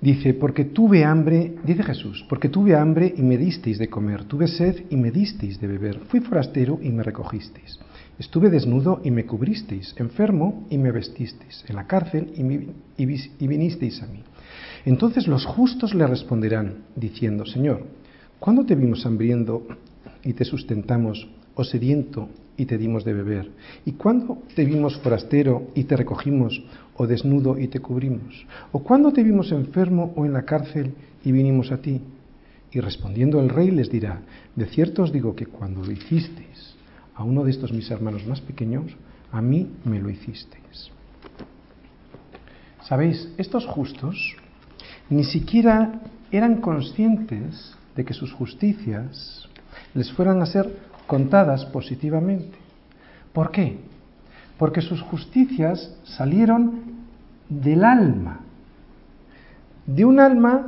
[0.00, 4.46] Dice, porque tuve hambre, dice Jesús, porque tuve hambre y me disteis de comer, tuve
[4.46, 7.80] sed y me disteis de beber, fui forastero y me recogisteis,
[8.16, 12.32] estuve desnudo y me cubristeis, enfermo y me vestisteis, en la cárcel
[12.96, 13.04] y,
[13.44, 14.22] y vinisteis a mí.
[14.84, 17.84] Entonces los justos le responderán, diciendo, Señor,
[18.38, 19.66] ¿cuándo te vimos hambriento
[20.22, 23.50] y te sustentamos, o sediento y te dimos de beber?
[23.86, 26.62] ¿Y cuándo te vimos forastero y te recogimos,
[26.96, 28.44] o desnudo y te cubrimos?
[28.72, 30.92] ¿O cuándo te vimos enfermo o en la cárcel
[31.24, 32.02] y vinimos a ti?
[32.72, 34.20] Y respondiendo el rey les dirá,
[34.54, 36.74] de cierto os digo que cuando lo hicisteis
[37.14, 38.94] a uno de estos mis hermanos más pequeños,
[39.32, 40.90] a mí me lo hicisteis.
[42.82, 43.28] ¿Sabéis?
[43.38, 44.36] Estos justos
[45.10, 49.48] ni siquiera eran conscientes de que sus justicias
[49.94, 52.56] les fueran a ser contadas positivamente.
[53.32, 53.78] ¿Por qué?
[54.58, 56.82] Porque sus justicias salieron
[57.48, 58.40] del alma,
[59.86, 60.66] de un alma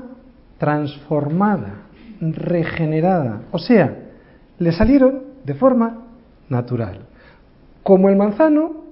[0.58, 1.82] transformada,
[2.20, 3.42] regenerada.
[3.52, 3.96] O sea,
[4.58, 5.98] le salieron de forma
[6.48, 7.00] natural.
[7.82, 8.84] Como el manzano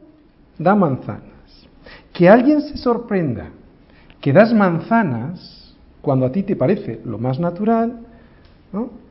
[0.58, 1.22] da manzanas.
[2.12, 3.48] Que alguien se sorprenda
[4.20, 8.00] que das manzanas cuando a ti te parece lo más natural,
[8.72, 9.07] ¿no?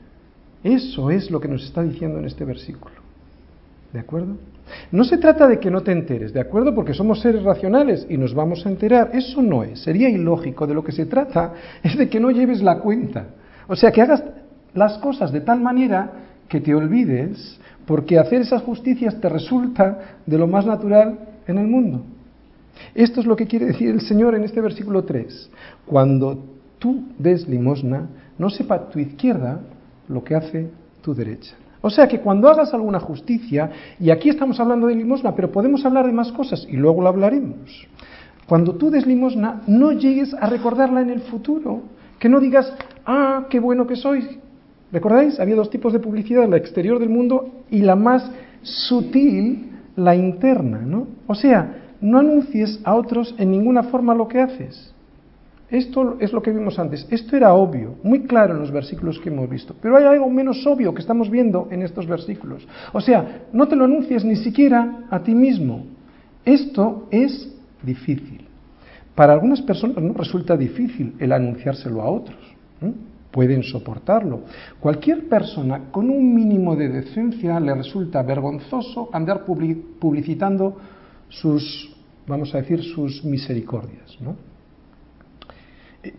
[0.64, 2.96] Eso es lo que nos está diciendo en este versículo.
[3.94, 4.36] ¿De acuerdo?
[4.92, 6.76] No se trata de que no te enteres, ¿de acuerdo?
[6.76, 9.12] Porque somos seres racionales y nos vamos a enterar.
[9.14, 10.68] Eso no es, sería ilógico.
[10.68, 13.28] De lo que se trata es de que no lleves la cuenta.
[13.68, 14.24] O sea, que hagas
[14.74, 16.12] las cosas de tal manera
[16.48, 21.68] que te olvides, porque hacer esas justicias te resulta de lo más natural en el
[21.68, 22.04] mundo.
[22.94, 25.50] Esto es lo que quiere decir el Señor en este versículo 3.
[25.86, 26.44] Cuando
[26.80, 29.62] tú des limosna, no sepa tu izquierda
[30.08, 30.70] lo que hace
[31.02, 31.56] tu derecha.
[31.82, 35.86] O sea que cuando hagas alguna justicia, y aquí estamos hablando de limosna, pero podemos
[35.86, 37.88] hablar de más cosas y luego lo hablaremos.
[38.48, 41.82] Cuando tú des limosna, no llegues a recordarla en el futuro.
[42.18, 42.74] Que no digas,
[43.06, 44.40] ah, qué bueno que soy.
[44.92, 45.40] ¿Recordáis?
[45.40, 50.80] Había dos tipos de publicidad, la exterior del mundo y la más sutil, la interna,
[50.80, 51.08] ¿no?
[51.28, 54.94] O sea, no anuncies a otros en ninguna forma lo que haces.
[55.70, 57.06] Esto es lo que vimos antes.
[57.12, 59.76] Esto era obvio, muy claro en los versículos que hemos visto.
[59.82, 62.66] Pero hay algo menos obvio que estamos viendo en estos versículos.
[62.94, 65.86] O sea, no te lo anuncies ni siquiera a ti mismo.
[66.46, 67.54] Esto es
[67.84, 68.48] difícil.
[69.14, 72.38] Para algunas personas no resulta difícil el anunciárselo a otros.
[73.32, 74.44] Pueden soportarlo.
[74.80, 80.78] Cualquier persona con un mínimo de decencia le resulta vergonzoso andar publicitando
[81.28, 81.94] sus,
[82.26, 84.18] vamos a decir, sus misericordias.
[84.22, 84.47] ¿no?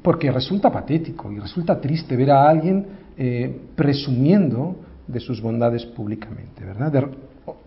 [0.03, 2.87] Porque resulta patético y resulta triste ver a alguien
[3.17, 4.77] eh, presumiendo
[5.07, 6.93] de sus bondades públicamente, ¿verdad?
[6.93, 7.09] De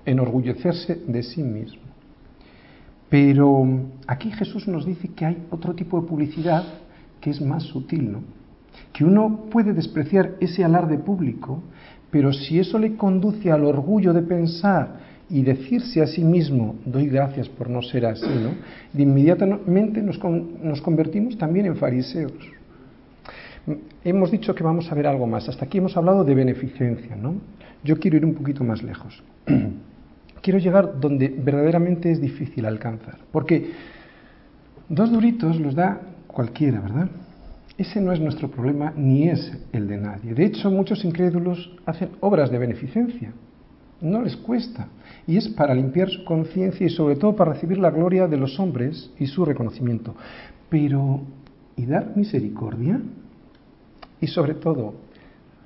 [0.05, 1.81] enorgullecerse de sí mismo.
[3.09, 3.67] Pero
[4.07, 6.63] aquí Jesús nos dice que hay otro tipo de publicidad
[7.19, 8.21] que es más sutil, ¿no?
[8.93, 11.61] Que uno puede despreciar ese alarde público,
[12.09, 17.07] pero si eso le conduce al orgullo de pensar y decirse a sí mismo, doy
[17.07, 18.51] gracias por no ser así, ¿no?
[18.91, 22.33] De inmediatamente nos, convertimos también en fariseos.
[24.03, 25.47] Hemos dicho que vamos a ver algo más.
[25.47, 27.35] Hasta aquí hemos hablado de beneficencia, ¿no?
[27.83, 29.23] Yo quiero ir un poquito más lejos.
[30.41, 33.17] quiero llegar donde verdaderamente es difícil alcanzar.
[33.31, 33.71] Porque
[34.89, 37.09] dos duritos los da cualquiera, ¿verdad?
[37.77, 40.33] ese no es nuestro problema ni es el de nadie.
[40.33, 43.33] De hecho, muchos incrédulos hacen obras de beneficencia.
[44.01, 44.87] No les cuesta.
[45.27, 48.59] Y es para limpiar su conciencia y sobre todo para recibir la gloria de los
[48.59, 50.15] hombres y su reconocimiento.
[50.69, 51.21] Pero,
[51.75, 52.99] ¿y dar misericordia?
[54.19, 54.95] Y sobre todo,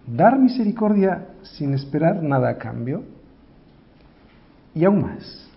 [0.05, 3.03] ¿dar misericordia sin esperar nada a cambio?
[4.73, 5.49] Y aún más,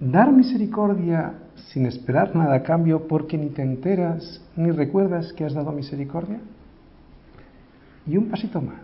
[0.00, 1.34] dar misericordia
[1.72, 6.40] sin esperar nada a cambio porque ni te enteras ni recuerdas que has dado misericordia?
[8.06, 8.80] Y un pasito más.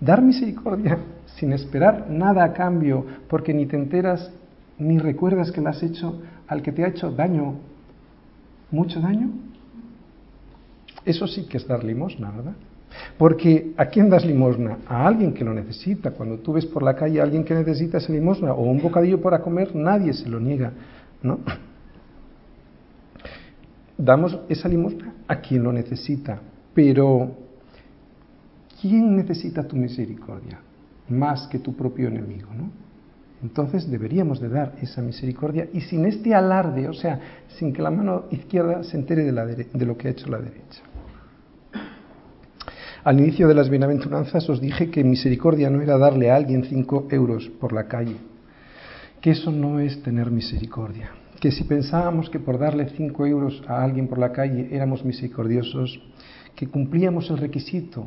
[0.00, 0.98] Dar misericordia
[1.40, 4.30] sin esperar nada a cambio porque ni te enteras
[4.78, 7.54] ni recuerdas que lo has hecho al que te ha hecho daño,
[8.70, 9.30] mucho daño.
[11.04, 12.52] Eso sí que es dar limosna, ¿verdad?
[13.16, 14.78] Porque ¿a quién das limosna?
[14.86, 16.10] A alguien que lo necesita.
[16.10, 19.20] Cuando tú ves por la calle a alguien que necesita esa limosna o un bocadillo
[19.20, 20.72] para comer, nadie se lo niega,
[21.22, 21.40] ¿no?
[23.96, 26.40] damos esa limosna a quien lo necesita,
[26.72, 27.36] pero
[28.80, 30.58] ¿quién necesita tu misericordia
[31.10, 32.48] más que tu propio enemigo?
[32.54, 32.70] ¿no?
[33.42, 37.20] Entonces deberíamos de dar esa misericordia y sin este alarde, o sea,
[37.58, 40.82] sin que la mano izquierda se entere de, de lo que ha hecho la derecha.
[43.02, 47.08] Al inicio de las bienaventuranzas os dije que misericordia no era darle a alguien cinco
[47.10, 48.16] euros por la calle,
[49.22, 53.82] que eso no es tener misericordia que si pensábamos que por darle cinco euros a
[53.82, 55.98] alguien por la calle éramos misericordiosos,
[56.54, 58.06] que cumplíamos el requisito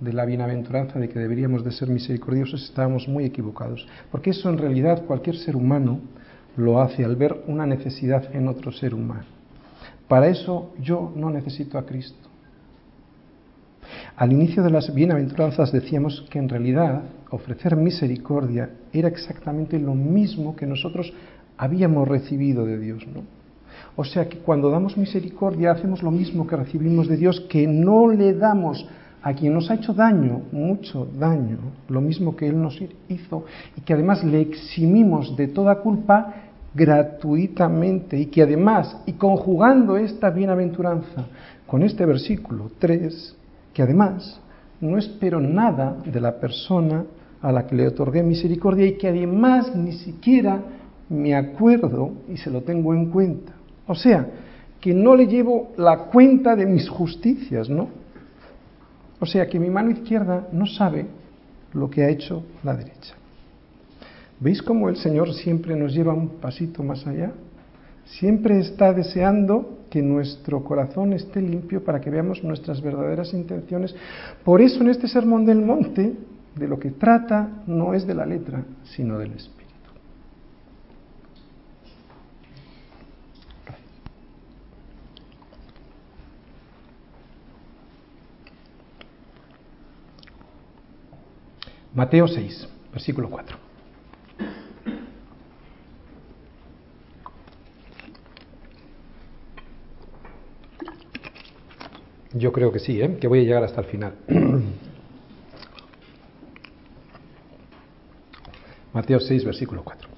[0.00, 3.86] de la bienaventuranza de que deberíamos de ser misericordiosos, estábamos muy equivocados.
[4.10, 6.00] Porque eso en realidad cualquier ser humano
[6.56, 9.26] lo hace al ver una necesidad en otro ser humano.
[10.08, 12.28] Para eso yo no necesito a Cristo.
[14.16, 20.56] Al inicio de las bienaventuranzas decíamos que en realidad ofrecer misericordia era exactamente lo mismo
[20.56, 21.12] que nosotros
[21.56, 23.22] habíamos recibido de Dios, ¿no?
[23.96, 28.08] O sea que cuando damos misericordia hacemos lo mismo que recibimos de Dios, que no
[28.08, 28.86] le damos
[29.22, 31.58] a quien nos ha hecho daño, mucho daño,
[31.88, 33.44] lo mismo que Él nos hizo,
[33.76, 36.34] y que además le eximimos de toda culpa
[36.74, 41.26] gratuitamente, y que además, y conjugando esta bienaventuranza
[41.66, 43.36] con este versículo 3,
[43.74, 44.40] que además
[44.80, 47.04] no espero nada de la persona
[47.42, 50.60] a la que le otorgué misericordia y que además ni siquiera
[51.08, 53.52] me acuerdo y se lo tengo en cuenta.
[53.86, 54.26] O sea,
[54.80, 57.99] que no le llevo la cuenta de mis justicias, ¿no?
[59.20, 61.06] O sea, que mi mano izquierda no sabe
[61.74, 63.14] lo que ha hecho la derecha.
[64.40, 67.32] ¿Veis cómo el Señor siempre nos lleva un pasito más allá?
[68.06, 73.94] Siempre está deseando que nuestro corazón esté limpio para que veamos nuestras verdaderas intenciones.
[74.42, 76.14] Por eso en este Sermón del Monte,
[76.56, 79.59] de lo que trata no es de la letra, sino del espíritu.
[91.94, 93.56] Mateo 6, versículo 4.
[102.32, 103.18] Yo creo que sí, ¿eh?
[103.20, 104.14] que voy a llegar hasta el final.
[108.92, 110.08] Mateo 6, versículo 4.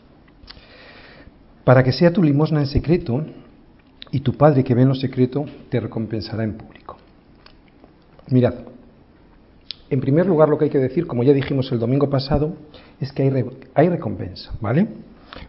[1.64, 3.24] Para que sea tu limosna en secreto,
[4.12, 6.98] y tu Padre que ve en lo secreto te recompensará en público.
[8.28, 8.54] Mirad,
[9.92, 12.56] en primer lugar, lo que hay que decir, como ya dijimos el domingo pasado,
[12.98, 13.30] es que
[13.74, 14.88] hay, recompensa, ¿vale?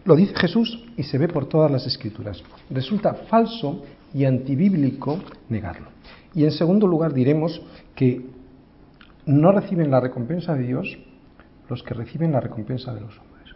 [0.04, 2.42] Lo dice Jesús y se ve por todas las escrituras.
[2.68, 5.18] Resulta falso y antibíblico
[5.48, 5.88] negarlo.
[6.34, 7.62] Y en segundo lugar diremos
[7.94, 8.20] que
[9.24, 10.98] no reciben la recompensa de Dios
[11.70, 13.48] los que reciben la recompensa de los hombres.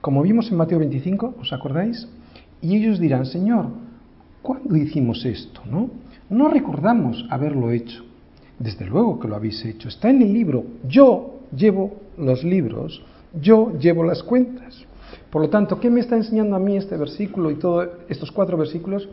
[0.00, 2.06] Como vimos en Mateo 25, ¿os acordáis?
[2.62, 3.70] Y ellos dirán, Señor,
[4.40, 5.62] ¿cuándo hicimos esto?
[5.68, 5.90] ¿No?
[6.30, 8.04] No recordamos haberlo hecho.
[8.58, 9.88] Desde luego que lo habéis hecho.
[9.88, 10.64] Está en el libro.
[10.86, 13.02] Yo llevo los libros.
[13.40, 14.84] Yo llevo las cuentas.
[15.30, 18.56] Por lo tanto, ¿qué me está enseñando a mí este versículo y todos estos cuatro
[18.56, 19.08] versículos?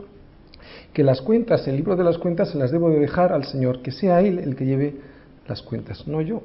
[0.92, 3.82] Que las cuentas, el libro de las cuentas, se las debo de dejar al Señor,
[3.82, 4.94] que sea Él el que lleve
[5.48, 6.42] las cuentas, no yo.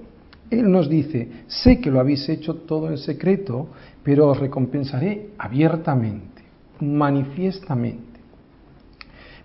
[0.49, 3.67] Él nos dice, sé que lo habéis hecho todo en secreto,
[4.03, 6.41] pero os recompensaré abiertamente,
[6.79, 8.06] manifiestamente.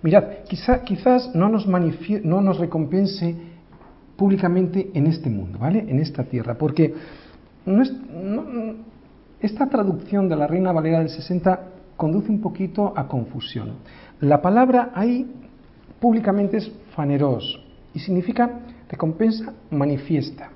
[0.02, 3.36] Mirad, quizás no nos, no nos recompense
[4.16, 5.84] públicamente en este mundo, ¿vale?
[5.88, 6.94] En esta tierra, porque
[9.40, 11.60] esta traducción de la Reina Valera del 60
[11.96, 13.74] conduce un poquito a confusión.
[14.20, 15.26] La palabra ahí
[16.00, 17.60] públicamente es faneros
[17.94, 20.50] y significa recompensa manifiesta,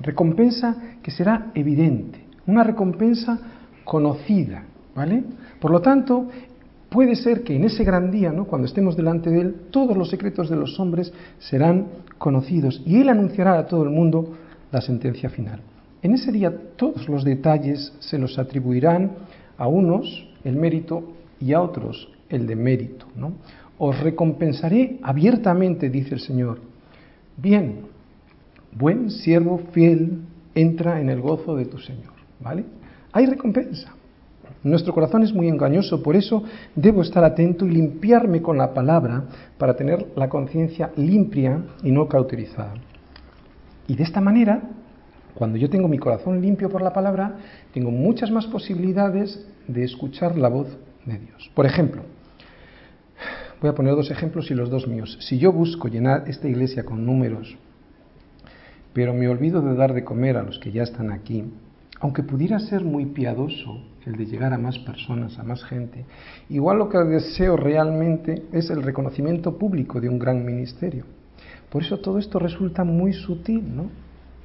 [0.00, 3.38] recompensa que será evidente, una recompensa
[3.84, 4.64] conocida,
[4.94, 5.24] ¿vale?
[5.60, 6.28] Por lo tanto,
[6.94, 8.44] puede ser que en ese gran día, ¿no?
[8.44, 11.88] cuando estemos delante de Él, todos los secretos de los hombres serán
[12.18, 14.34] conocidos y Él anunciará a todo el mundo
[14.70, 15.60] la sentencia final.
[16.02, 19.10] En ese día todos los detalles se los atribuirán
[19.58, 21.02] a unos el mérito
[21.40, 23.06] y a otros el demérito.
[23.16, 23.32] ¿no?
[23.76, 26.60] Os recompensaré abiertamente, dice el Señor.
[27.36, 27.86] Bien,
[28.70, 30.20] buen siervo fiel,
[30.54, 32.12] entra en el gozo de tu Señor.
[32.38, 32.64] ¿Vale?
[33.10, 33.92] Hay recompensa.
[34.64, 36.42] Nuestro corazón es muy engañoso, por eso
[36.74, 39.24] debo estar atento y limpiarme con la palabra
[39.58, 42.74] para tener la conciencia limpia y no cauterizada.
[43.86, 44.62] Y de esta manera
[45.34, 47.36] cuando yo tengo mi corazón limpio por la palabra,
[47.72, 50.68] tengo muchas más posibilidades de escuchar la voz
[51.04, 51.50] de Dios.
[51.54, 52.02] Por ejemplo,
[53.60, 55.18] voy a poner dos ejemplos y los dos míos.
[55.20, 57.56] Si yo busco llenar esta iglesia con números,
[58.92, 61.44] pero me olvido de dar de comer a los que ya están aquí,
[61.98, 66.04] aunque pudiera ser muy piadoso el de llegar a más personas, a más gente,
[66.48, 71.04] igual lo que deseo realmente es el reconocimiento público de un gran ministerio.
[71.70, 74.04] Por eso todo esto resulta muy sutil, ¿no?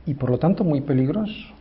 [0.10, 1.54] y por lo tanto muy peligroso.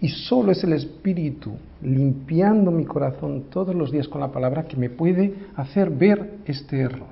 [0.00, 4.76] Y solo es el Espíritu limpiando mi corazón todos los días con la palabra que
[4.76, 7.08] me puede hacer ver este error.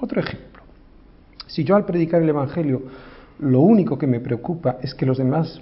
[0.00, 0.62] Otro ejemplo.
[1.48, 2.82] Si yo al predicar el Evangelio
[3.40, 5.60] lo único que me preocupa es que los demás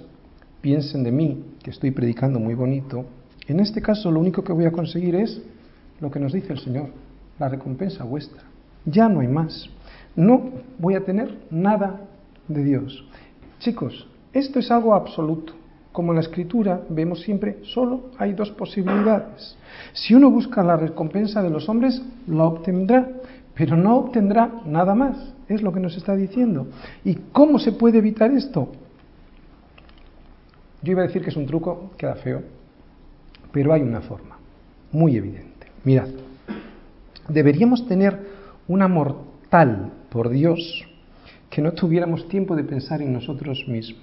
[0.61, 3.05] piensen de mí que estoy predicando muy bonito,
[3.47, 5.41] en este caso lo único que voy a conseguir es
[5.99, 6.89] lo que nos dice el Señor,
[7.39, 8.41] la recompensa vuestra.
[8.85, 9.69] Ya no hay más.
[10.15, 12.01] No voy a tener nada
[12.47, 13.05] de Dios.
[13.59, 15.53] Chicos, esto es algo absoluto.
[15.91, 19.57] Como en la escritura vemos siempre, solo hay dos posibilidades.
[19.93, 23.09] Si uno busca la recompensa de los hombres, la obtendrá,
[23.53, 25.17] pero no obtendrá nada más.
[25.49, 26.67] Es lo que nos está diciendo.
[27.03, 28.71] ¿Y cómo se puede evitar esto?
[30.81, 32.41] Yo iba a decir que es un truco, queda feo,
[33.51, 34.37] pero hay una forma,
[34.91, 35.67] muy evidente.
[35.83, 36.07] Mirad,
[37.27, 38.19] deberíamos tener
[38.67, 39.17] un amor
[39.49, 40.87] tal por Dios
[41.49, 44.01] que no tuviéramos tiempo de pensar en nosotros mismos.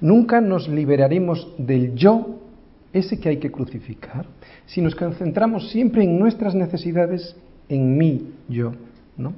[0.00, 2.40] Nunca nos liberaremos del yo,
[2.92, 4.26] ese que hay que crucificar,
[4.66, 7.36] si nos concentramos siempre en nuestras necesidades,
[7.68, 8.72] en mí, yo.
[9.16, 9.32] ¿no?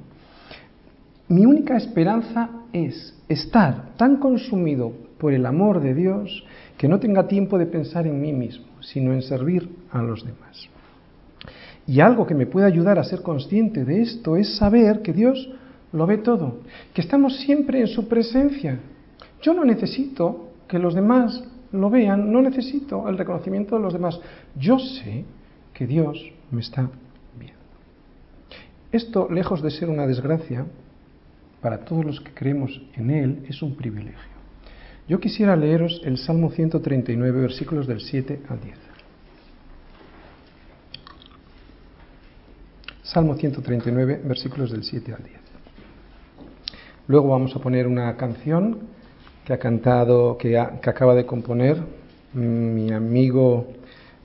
[1.27, 6.43] Mi única esperanza es estar tan consumido por el amor de Dios
[6.77, 10.69] que no tenga tiempo de pensar en mí mismo, sino en servir a los demás.
[11.87, 15.49] Y algo que me puede ayudar a ser consciente de esto es saber que Dios
[15.93, 16.59] lo ve todo,
[16.93, 18.79] que estamos siempre en su presencia.
[19.41, 24.19] Yo no necesito que los demás lo vean, no necesito el reconocimiento de los demás.
[24.55, 25.23] Yo sé
[25.73, 26.89] que Dios me está
[27.39, 27.57] viendo.
[28.91, 30.65] Esto, lejos de ser una desgracia,
[31.61, 34.36] para todos los que creemos en Él, es un privilegio.
[35.07, 38.77] Yo quisiera leeros el Salmo 139, versículos del 7 al 10.
[43.03, 45.37] Salmo 139, versículos del 7 al 10.
[47.07, 48.79] Luego vamos a poner una canción
[49.45, 51.77] que ha cantado, que, acaba de componer
[52.33, 53.67] mi amigo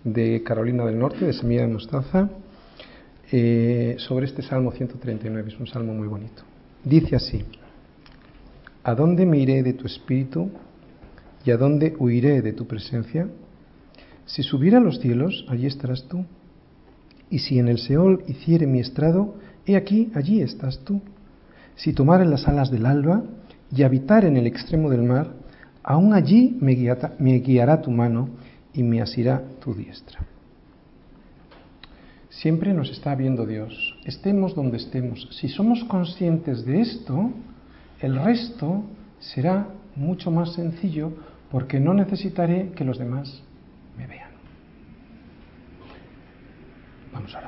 [0.03, 2.29] de Carolina del Norte, de Semilla de Mostaza,
[3.31, 5.49] eh, sobre este Salmo 139.
[5.49, 6.43] Es un salmo muy bonito.
[6.83, 7.45] Dice así,
[8.83, 10.51] ¿a dónde me iré de tu espíritu
[11.45, 13.29] y a dónde huiré de tu presencia?
[14.27, 16.25] Si subiera a los cielos, allí estarás tú.
[17.31, 19.37] Y si en el Seol hiciere mi estrado,
[19.67, 21.01] he aquí, allí estás tú.
[21.77, 23.25] Si tomare las alas del alba,
[23.75, 25.33] y habitar en el extremo del mar,
[25.83, 28.29] aún allí me, guiará tu mano
[28.75, 30.21] y me asirá tu diestra.
[32.29, 35.29] Siempre nos está viendo Dios, estemos donde estemos.
[35.33, 37.31] Si somos conscientes de esto,
[38.01, 38.85] el resto
[39.21, 41.13] será mucho más sencillo
[41.53, 43.43] porque no necesitaré que los demás
[43.99, 44.31] me vean.
[47.13, 47.43] Vamos a